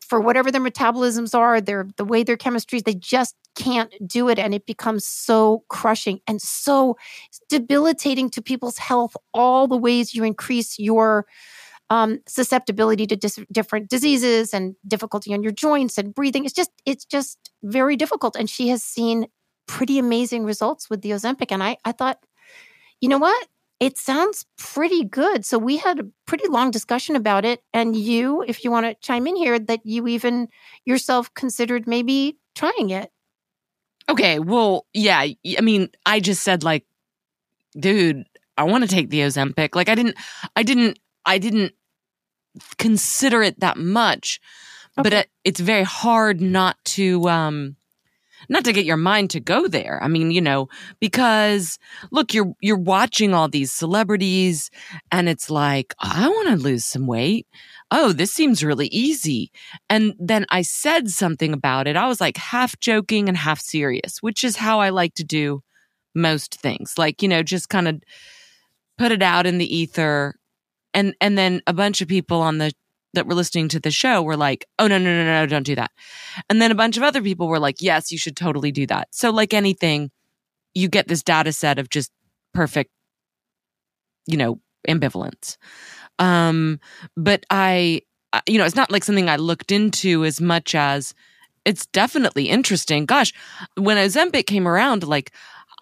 for 0.00 0.20
whatever 0.20 0.50
their 0.50 0.60
metabolisms 0.60 1.34
are, 1.34 1.60
their 1.60 1.88
the 1.96 2.04
way 2.04 2.22
their 2.22 2.36
chemistries, 2.36 2.84
they 2.84 2.94
just 2.94 3.34
can't 3.54 3.92
do 4.06 4.28
it, 4.28 4.38
and 4.38 4.54
it 4.54 4.66
becomes 4.66 5.06
so 5.06 5.64
crushing 5.68 6.20
and 6.26 6.40
so 6.42 6.96
debilitating 7.48 8.30
to 8.30 8.42
people's 8.42 8.78
health. 8.78 9.16
All 9.32 9.66
the 9.66 9.76
ways 9.76 10.14
you 10.14 10.24
increase 10.24 10.78
your 10.78 11.26
um, 11.90 12.20
susceptibility 12.26 13.06
to 13.06 13.16
dis- 13.16 13.44
different 13.52 13.88
diseases 13.88 14.52
and 14.52 14.74
difficulty 14.86 15.32
on 15.32 15.42
your 15.42 15.52
joints 15.52 15.98
and 15.98 16.14
breathing. 16.14 16.44
It's 16.44 16.54
just 16.54 16.70
it's 16.84 17.04
just 17.04 17.38
very 17.62 17.96
difficult. 17.96 18.36
And 18.36 18.50
she 18.50 18.68
has 18.68 18.82
seen 18.82 19.26
pretty 19.66 19.98
amazing 19.98 20.44
results 20.44 20.90
with 20.90 21.02
the 21.02 21.10
Ozempic. 21.10 21.50
And 21.50 21.62
I 21.62 21.76
I 21.84 21.92
thought, 21.92 22.18
you 23.00 23.08
know 23.08 23.18
what? 23.18 23.46
It 23.78 23.98
sounds 23.98 24.46
pretty 24.56 25.04
good. 25.04 25.44
So 25.44 25.58
we 25.58 25.76
had 25.76 26.00
a 26.00 26.06
pretty 26.26 26.48
long 26.48 26.70
discussion 26.70 27.14
about 27.14 27.44
it. 27.44 27.60
And 27.74 27.94
you, 27.94 28.42
if 28.46 28.64
you 28.64 28.70
want 28.70 28.86
to 28.86 28.94
chime 29.06 29.26
in 29.26 29.36
here, 29.36 29.58
that 29.58 29.80
you 29.84 30.06
even 30.08 30.48
yourself 30.84 31.32
considered 31.34 31.86
maybe 31.86 32.38
trying 32.54 32.90
it. 32.90 33.10
Okay. 34.08 34.38
Well, 34.38 34.86
yeah. 34.94 35.18
I 35.18 35.60
mean, 35.60 35.90
I 36.06 36.20
just 36.20 36.42
said, 36.42 36.64
like, 36.64 36.86
dude, 37.78 38.24
I 38.56 38.64
want 38.64 38.84
to 38.84 38.88
take 38.88 39.10
the 39.10 39.20
Ozempic. 39.20 39.74
Like, 39.74 39.88
I 39.88 39.94
didn't, 39.94 40.16
I 40.54 40.62
didn't, 40.62 40.98
I 41.26 41.38
didn't 41.38 41.74
consider 42.78 43.42
it 43.42 43.60
that 43.60 43.76
much, 43.76 44.40
okay. 44.96 45.02
but 45.02 45.12
it, 45.12 45.30
it's 45.44 45.60
very 45.60 45.82
hard 45.82 46.40
not 46.40 46.76
to, 46.84 47.28
um, 47.28 47.76
not 48.48 48.64
to 48.64 48.72
get 48.72 48.84
your 48.84 48.96
mind 48.96 49.30
to 49.30 49.40
go 49.40 49.68
there. 49.68 50.02
I 50.02 50.08
mean, 50.08 50.30
you 50.30 50.40
know, 50.40 50.68
because 51.00 51.78
look, 52.10 52.34
you're 52.34 52.54
you're 52.60 52.76
watching 52.76 53.34
all 53.34 53.48
these 53.48 53.72
celebrities 53.72 54.70
and 55.10 55.28
it's 55.28 55.50
like, 55.50 55.94
I 55.98 56.28
want 56.28 56.48
to 56.48 56.56
lose 56.56 56.84
some 56.84 57.06
weight. 57.06 57.46
Oh, 57.90 58.12
this 58.12 58.32
seems 58.32 58.64
really 58.64 58.88
easy. 58.88 59.52
And 59.88 60.14
then 60.18 60.46
I 60.50 60.62
said 60.62 61.08
something 61.08 61.52
about 61.52 61.86
it. 61.86 61.96
I 61.96 62.08
was 62.08 62.20
like 62.20 62.36
half 62.36 62.78
joking 62.80 63.28
and 63.28 63.36
half 63.36 63.60
serious, 63.60 64.22
which 64.22 64.42
is 64.42 64.56
how 64.56 64.80
I 64.80 64.90
like 64.90 65.14
to 65.14 65.24
do 65.24 65.62
most 66.14 66.60
things. 66.60 66.94
Like, 66.98 67.22
you 67.22 67.28
know, 67.28 67.42
just 67.42 67.68
kind 67.68 67.86
of 67.86 68.02
put 68.98 69.12
it 69.12 69.22
out 69.22 69.46
in 69.46 69.58
the 69.58 69.76
ether 69.76 70.34
and 70.94 71.14
and 71.20 71.36
then 71.36 71.60
a 71.66 71.72
bunch 71.72 72.00
of 72.00 72.08
people 72.08 72.40
on 72.40 72.58
the 72.58 72.72
that 73.16 73.26
were 73.26 73.34
listening 73.34 73.68
to 73.68 73.80
the 73.80 73.90
show 73.90 74.22
were 74.22 74.36
like, 74.36 74.64
oh, 74.78 74.86
no, 74.86 74.96
no, 74.96 75.04
no, 75.04 75.24
no, 75.24 75.46
don't 75.46 75.66
do 75.66 75.74
that. 75.74 75.90
And 76.48 76.62
then 76.62 76.70
a 76.70 76.76
bunch 76.76 76.96
of 76.96 77.02
other 77.02 77.20
people 77.20 77.48
were 77.48 77.58
like, 77.58 77.82
yes, 77.82 78.12
you 78.12 78.18
should 78.18 78.36
totally 78.36 78.70
do 78.70 78.86
that. 78.86 79.08
So, 79.10 79.30
like 79.30 79.52
anything, 79.52 80.10
you 80.74 80.88
get 80.88 81.08
this 81.08 81.22
data 81.22 81.52
set 81.52 81.78
of 81.78 81.90
just 81.90 82.12
perfect, 82.54 82.90
you 84.26 84.36
know, 84.36 84.60
ambivalence. 84.88 85.56
Um, 86.18 86.80
but 87.16 87.44
I, 87.50 88.02
you 88.46 88.58
know, 88.58 88.64
it's 88.64 88.76
not 88.76 88.90
like 88.90 89.04
something 89.04 89.28
I 89.28 89.36
looked 89.36 89.72
into 89.72 90.24
as 90.24 90.40
much 90.40 90.74
as 90.74 91.12
it's 91.64 91.86
definitely 91.86 92.48
interesting. 92.48 93.06
Gosh, 93.06 93.32
when 93.76 93.96
Ozempic 93.96 94.46
came 94.46 94.68
around, 94.68 95.06
like, 95.06 95.32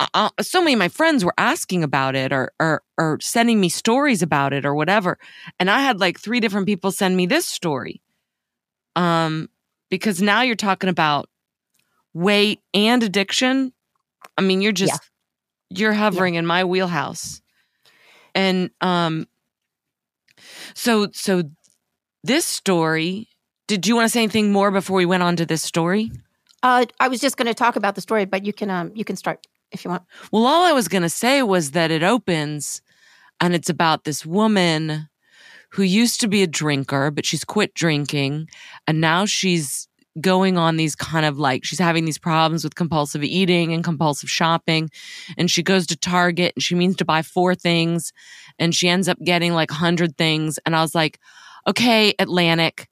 uh, 0.01 0.31
so 0.41 0.61
many 0.61 0.73
of 0.73 0.79
my 0.79 0.89
friends 0.89 1.25
were 1.25 1.35
asking 1.39 1.85
about 1.85 2.17
it 2.17 2.33
or, 2.33 2.53
or 2.59 2.83
or 2.99 3.19
sending 3.21 3.61
me 3.61 3.69
stories 3.69 4.23
about 4.23 4.53
it 4.53 4.65
or 4.65 4.75
whatever. 4.75 5.19
And 5.61 5.71
i 5.71 5.81
had 5.81 6.01
like 6.01 6.19
three 6.19 6.41
different 6.41 6.67
people 6.67 6.91
send 6.91 7.17
me 7.17 7.27
this 7.27 7.47
story. 7.47 8.03
Um 8.97 9.49
because 9.91 10.21
now 10.21 10.43
you're 10.43 10.57
talking 10.57 10.91
about 10.91 11.29
weight 12.13 12.61
and 12.73 13.03
addiction. 13.03 13.73
I 14.37 14.43
mean 14.43 14.61
you're 14.61 14.73
just 14.73 15.01
yeah. 15.71 15.79
you're 15.79 15.93
hovering 15.93 16.35
yeah. 16.35 16.41
in 16.41 16.47
my 16.47 16.65
wheelhouse. 16.65 17.41
And 18.35 18.71
um 18.81 19.29
so 20.75 21.09
so 21.13 21.45
this 22.25 22.45
story 22.45 23.29
did 23.67 23.87
you 23.87 23.95
want 23.97 24.07
to 24.07 24.11
say 24.11 24.23
anything 24.23 24.53
more 24.53 24.71
before 24.71 24.97
we 24.97 25.07
went 25.07 25.23
on 25.23 25.37
to 25.37 25.47
this 25.47 25.63
story? 25.63 26.11
Uh, 26.63 26.85
I 27.01 27.09
was 27.09 27.21
just 27.21 27.37
going 27.37 27.47
to 27.47 27.55
talk 27.55 27.77
about 27.77 27.95
the 27.95 28.01
story, 28.01 28.25
but 28.25 28.45
you 28.45 28.53
can 28.53 28.71
um, 28.71 28.93
you 28.95 29.05
can 29.05 29.17
start 29.17 29.47
if 29.75 29.85
you 29.85 29.91
want. 29.91 30.05
Well, 30.33 30.47
all 30.47 30.65
I 30.65 30.73
was 30.73 30.89
going 30.89 31.03
to 31.03 31.09
say 31.09 31.43
was 31.43 31.73
that 31.73 31.91
it 31.91 32.03
opens 32.03 32.81
and 33.41 33.55
it's 33.55 33.69
about 33.69 34.05
this 34.05 34.25
woman 34.25 35.09
who 35.71 35.83
used 35.83 36.21
to 36.21 36.29
be 36.29 36.43
a 36.43 36.47
drinker, 36.47 37.11
but 37.11 37.27
she's 37.27 37.45
quit 37.45 37.75
drinking. 37.75 38.49
And 38.87 39.01
now 39.01 39.27
she's 39.27 39.89
going 40.21 40.57
on 40.57 40.77
these 40.77 40.95
kind 40.95 41.27
of 41.27 41.39
like, 41.39 41.65
she's 41.65 41.81
having 41.81 42.05
these 42.05 42.19
problems 42.19 42.63
with 42.63 42.77
compulsive 42.77 43.25
eating 43.25 43.73
and 43.73 43.83
compulsive 43.83 44.31
shopping. 44.31 44.89
And 45.37 45.51
she 45.51 45.65
goes 45.65 45.87
to 45.89 45.97
Target 45.97 46.53
and 46.55 46.63
she 46.63 46.77
means 46.77 46.95
to 46.97 47.05
buy 47.05 47.23
four 47.23 47.57
things. 47.57 48.13
And 48.59 48.73
she 48.73 48.89
ends 48.89 49.09
up 49.09 49.19
getting 49.25 49.53
like 49.53 49.71
100 49.71 50.17
things. 50.17 50.61
And 50.65 50.77
I 50.77 50.81
was 50.81 50.95
like, 50.95 51.19
okay, 51.67 52.15
Atlantic, 52.21 52.89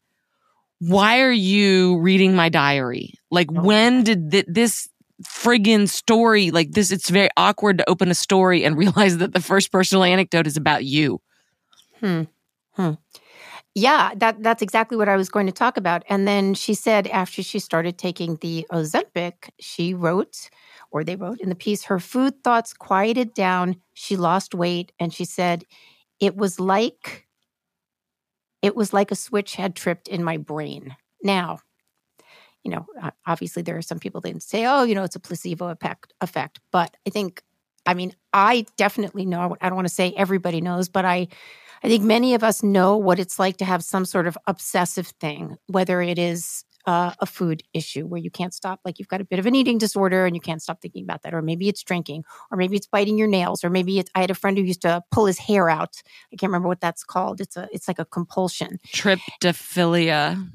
why 0.80 1.20
are 1.20 1.30
you 1.30 2.00
reading 2.00 2.34
my 2.34 2.48
diary? 2.48 3.14
Like, 3.30 3.46
oh. 3.56 3.62
when 3.62 4.02
did 4.02 4.32
th- 4.32 4.46
this 4.48 4.88
friggin' 5.22 5.88
story 5.88 6.50
like 6.50 6.72
this 6.72 6.90
it's 6.90 7.10
very 7.10 7.30
awkward 7.36 7.78
to 7.78 7.88
open 7.88 8.10
a 8.10 8.14
story 8.14 8.64
and 8.64 8.76
realize 8.84 9.18
that 9.18 9.32
the 9.32 9.40
first 9.40 9.72
personal 9.72 10.04
anecdote 10.04 10.46
is 10.46 10.56
about 10.56 10.84
you. 10.84 11.20
Hmm. 12.00 12.22
Hmm. 12.74 12.92
Yeah 13.74 14.12
that 14.16 14.42
that's 14.42 14.62
exactly 14.62 14.96
what 14.96 15.08
i 15.08 15.16
was 15.16 15.28
going 15.28 15.46
to 15.46 15.52
talk 15.52 15.76
about. 15.76 16.02
And 16.08 16.26
then 16.28 16.54
she 16.54 16.74
said 16.74 17.06
after 17.08 17.42
she 17.42 17.58
started 17.58 17.98
taking 17.98 18.36
the 18.36 18.66
ozempic 18.72 19.50
she 19.60 19.94
wrote 19.94 20.50
or 20.90 21.04
they 21.04 21.16
wrote 21.16 21.40
in 21.40 21.48
the 21.48 21.54
piece 21.54 21.84
her 21.84 21.98
food 21.98 22.42
thoughts 22.44 22.74
quieted 22.74 23.34
down 23.34 23.76
she 23.94 24.16
lost 24.16 24.54
weight 24.54 24.92
and 24.98 25.12
she 25.12 25.24
said 25.24 25.64
it 26.20 26.36
was 26.36 26.60
like 26.60 27.26
it 28.62 28.76
was 28.76 28.92
like 28.92 29.10
a 29.10 29.16
switch 29.16 29.56
had 29.56 29.74
tripped 29.74 30.06
in 30.06 30.22
my 30.22 30.36
brain. 30.36 30.96
Now 31.22 31.58
you 32.64 32.70
know, 32.70 32.86
obviously 33.26 33.62
there 33.62 33.76
are 33.76 33.82
some 33.82 33.98
people 33.98 34.20
that 34.20 34.42
say, 34.42 34.66
oh, 34.66 34.84
you 34.84 34.94
know, 34.94 35.04
it's 35.04 35.16
a 35.16 35.20
placebo 35.20 35.68
effect. 36.20 36.60
But 36.70 36.96
I 37.06 37.10
think, 37.10 37.42
I 37.86 37.94
mean, 37.94 38.14
I 38.32 38.66
definitely 38.76 39.26
know, 39.26 39.56
I 39.60 39.68
don't 39.68 39.76
want 39.76 39.88
to 39.88 39.94
say 39.94 40.12
everybody 40.16 40.60
knows, 40.60 40.88
but 40.88 41.04
I, 41.04 41.28
I 41.82 41.88
think 41.88 42.04
many 42.04 42.34
of 42.34 42.44
us 42.44 42.62
know 42.62 42.96
what 42.96 43.18
it's 43.18 43.38
like 43.38 43.56
to 43.56 43.64
have 43.64 43.82
some 43.82 44.04
sort 44.04 44.28
of 44.28 44.38
obsessive 44.46 45.08
thing, 45.08 45.56
whether 45.66 46.00
it 46.00 46.18
is 46.18 46.64
uh, 46.86 47.12
a 47.20 47.26
food 47.26 47.62
issue 47.72 48.06
where 48.06 48.20
you 48.20 48.30
can't 48.30 48.54
stop, 48.54 48.80
like 48.84 48.98
you've 48.98 49.08
got 49.08 49.20
a 49.20 49.24
bit 49.24 49.38
of 49.38 49.46
an 49.46 49.54
eating 49.54 49.78
disorder 49.78 50.26
and 50.26 50.34
you 50.34 50.40
can't 50.40 50.62
stop 50.62 50.80
thinking 50.80 51.04
about 51.04 51.22
that, 51.22 51.34
or 51.34 51.42
maybe 51.42 51.68
it's 51.68 51.82
drinking, 51.82 52.24
or 52.50 52.56
maybe 52.56 52.76
it's 52.76 52.86
biting 52.86 53.18
your 53.18 53.28
nails, 53.28 53.64
or 53.64 53.70
maybe 53.70 53.98
it's. 53.98 54.10
I 54.14 54.20
had 54.20 54.30
a 54.30 54.34
friend 54.34 54.56
who 54.56 54.64
used 54.64 54.82
to 54.82 55.02
pull 55.10 55.26
his 55.26 55.38
hair 55.38 55.68
out. 55.68 56.02
I 56.32 56.36
can't 56.36 56.50
remember 56.50 56.68
what 56.68 56.80
that's 56.80 57.04
called. 57.04 57.40
It's 57.40 57.56
a, 57.56 57.68
it's 57.72 57.86
like 57.86 57.98
a 57.98 58.04
compulsion. 58.04 58.78
Tryptophilia 58.88 60.48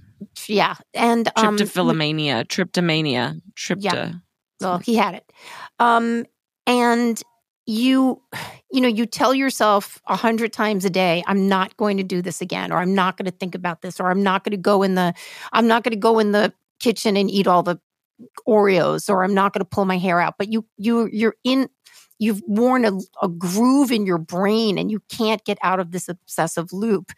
yeah, 0.47 0.75
and 0.93 1.29
um, 1.35 1.57
tryptophilomania, 1.57 2.45
tryptomania, 2.45 3.41
trypto. 3.55 3.81
Yeah. 3.81 4.11
Well, 4.59 4.79
he 4.79 4.95
had 4.95 5.15
it, 5.15 5.31
um, 5.79 6.25
and 6.65 7.21
you, 7.67 8.21
you 8.71 8.81
know, 8.81 8.87
you 8.87 9.05
tell 9.05 9.33
yourself 9.33 10.01
a 10.07 10.15
hundred 10.15 10.53
times 10.53 10.85
a 10.85 10.89
day, 10.89 11.23
"I'm 11.27 11.47
not 11.47 11.75
going 11.77 11.97
to 11.97 12.03
do 12.03 12.21
this 12.21 12.41
again," 12.41 12.71
or 12.71 12.77
"I'm 12.77 12.95
not 12.95 13.17
going 13.17 13.25
to 13.29 13.37
think 13.37 13.55
about 13.55 13.81
this," 13.81 13.99
or 13.99 14.09
"I'm 14.09 14.23
not 14.23 14.43
going 14.43 14.51
to 14.51 14.57
go 14.57 14.83
in 14.83 14.95
the, 14.95 15.13
I'm 15.51 15.67
not 15.67 15.83
going 15.83 15.91
to 15.91 15.99
go 15.99 16.19
in 16.19 16.31
the 16.31 16.53
kitchen 16.79 17.17
and 17.17 17.29
eat 17.29 17.45
all 17.45 17.63
the 17.63 17.79
Oreos," 18.47 19.09
or 19.09 19.23
"I'm 19.23 19.33
not 19.33 19.53
going 19.53 19.59
to 19.59 19.65
pull 19.65 19.85
my 19.85 19.97
hair 19.97 20.19
out." 20.19 20.35
But 20.39 20.51
you, 20.51 20.65
you, 20.77 21.07
you're 21.11 21.35
in 21.43 21.69
you've 22.19 22.41
worn 22.47 22.85
a, 22.85 22.93
a, 23.21 23.27
groove 23.27 23.91
in 23.91 24.05
your 24.05 24.17
brain 24.17 24.77
and 24.77 24.89
you 24.89 25.01
can't 25.09 25.43
get 25.45 25.57
out 25.61 25.79
of 25.79 25.91
this 25.91 26.09
obsessive 26.09 26.73
loop. 26.73 27.11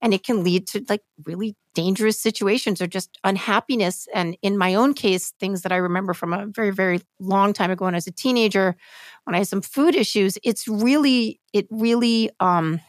And 0.00 0.14
it 0.14 0.24
can 0.24 0.42
lead 0.42 0.66
to 0.68 0.84
like 0.88 1.02
really 1.24 1.54
dangerous 1.74 2.18
situations 2.18 2.80
or 2.80 2.86
just 2.86 3.18
unhappiness. 3.24 4.08
And 4.14 4.36
in 4.42 4.56
my 4.56 4.74
own 4.74 4.94
case 4.94 5.32
things 5.38 5.62
that 5.62 5.72
i 5.72 5.76
remember 5.76 6.12
from 6.12 6.32
a 6.32 6.46
very 6.46 6.70
very 6.70 7.00
long 7.18 7.52
time 7.52 7.70
ago 7.70 7.84
when 7.84 7.94
i 7.94 7.96
was 7.96 8.06
a 8.06 8.12
teenager 8.12 8.76
when 9.24 9.34
i 9.34 9.38
had 9.38 9.48
some 9.48 9.62
food 9.62 9.94
issues 9.94 10.38
it's 10.42 10.66
really 10.68 11.40
it 11.52 11.66
really 11.70 12.30
um 12.40 12.80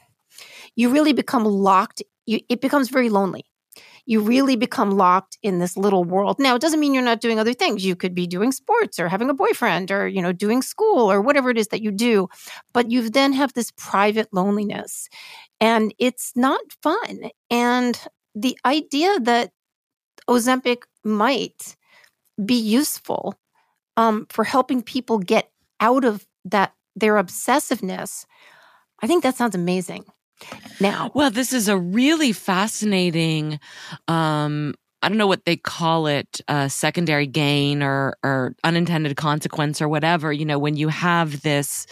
you 0.75 0.89
really 0.89 1.13
become 1.13 1.45
locked 1.45 2.01
you, 2.25 2.39
it 2.49 2.61
becomes 2.61 2.89
very 2.89 3.09
lonely 3.09 3.45
you 4.09 4.19
really 4.21 4.55
become 4.55 4.89
locked 4.89 5.37
in 5.43 5.59
this 5.59 5.77
little 5.77 6.03
world. 6.03 6.37
Now, 6.39 6.55
it 6.55 6.61
doesn't 6.61 6.79
mean 6.79 6.95
you're 6.95 7.03
not 7.03 7.21
doing 7.21 7.37
other 7.37 7.53
things. 7.53 7.85
You 7.85 7.95
could 7.95 8.15
be 8.15 8.25
doing 8.25 8.51
sports 8.51 8.99
or 8.99 9.07
having 9.07 9.29
a 9.29 9.35
boyfriend 9.35 9.91
or, 9.91 10.07
you 10.07 10.19
know, 10.19 10.31
doing 10.31 10.63
school 10.63 11.11
or 11.11 11.21
whatever 11.21 11.51
it 11.51 11.59
is 11.59 11.67
that 11.67 11.83
you 11.83 11.91
do, 11.91 12.27
but 12.73 12.89
you 12.89 13.07
then 13.11 13.33
have 13.33 13.53
this 13.53 13.71
private 13.77 14.27
loneliness 14.33 15.09
and 15.61 15.93
it's 15.99 16.31
not 16.35 16.59
fun. 16.81 17.29
And 17.51 18.01
the 18.33 18.57
idea 18.65 19.19
that 19.19 19.51
Ozempic 20.27 20.85
might 21.03 21.75
be 22.43 22.59
useful 22.59 23.35
um, 23.95 24.25
for 24.31 24.43
helping 24.43 24.81
people 24.81 25.19
get 25.19 25.51
out 25.81 26.03
of 26.03 26.25
that 26.45 26.73
their 26.95 27.13
obsessiveness, 27.13 28.25
I 29.03 29.05
think 29.05 29.21
that 29.21 29.37
sounds 29.37 29.53
amazing 29.53 30.05
now. 30.79 31.11
Well, 31.13 31.31
this 31.31 31.53
is 31.53 31.67
a 31.67 31.77
really 31.77 32.31
fascinating 32.31 33.59
um 34.07 34.73
I 35.01 35.07
don't 35.07 35.17
know 35.17 35.27
what 35.27 35.45
they 35.45 35.55
call 35.55 36.07
it, 36.07 36.41
uh, 36.49 36.67
secondary 36.67 37.25
gain 37.25 37.81
or 37.81 38.17
or 38.23 38.55
unintended 38.63 39.15
consequence 39.15 39.81
or 39.81 39.87
whatever, 39.87 40.33
you 40.33 40.45
know, 40.45 40.59
when 40.59 40.75
you 40.75 40.89
have 40.89 41.41
this 41.41 41.85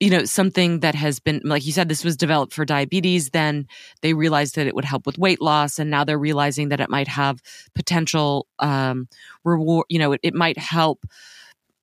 you 0.00 0.10
know 0.10 0.24
something 0.24 0.80
that 0.80 0.94
has 0.94 1.18
been 1.18 1.40
like 1.44 1.66
you 1.66 1.72
said 1.72 1.88
this 1.88 2.04
was 2.04 2.16
developed 2.16 2.52
for 2.52 2.64
diabetes 2.64 3.30
then 3.30 3.66
they 4.00 4.14
realized 4.14 4.54
that 4.54 4.66
it 4.66 4.74
would 4.74 4.84
help 4.84 5.06
with 5.06 5.18
weight 5.18 5.40
loss 5.40 5.78
and 5.78 5.90
now 5.90 6.04
they're 6.04 6.18
realizing 6.18 6.68
that 6.68 6.80
it 6.80 6.88
might 6.90 7.08
have 7.08 7.42
potential 7.74 8.46
um 8.60 9.08
reward 9.44 9.84
you 9.88 9.98
know 9.98 10.12
it, 10.12 10.20
it 10.22 10.34
might 10.34 10.58
help 10.58 11.04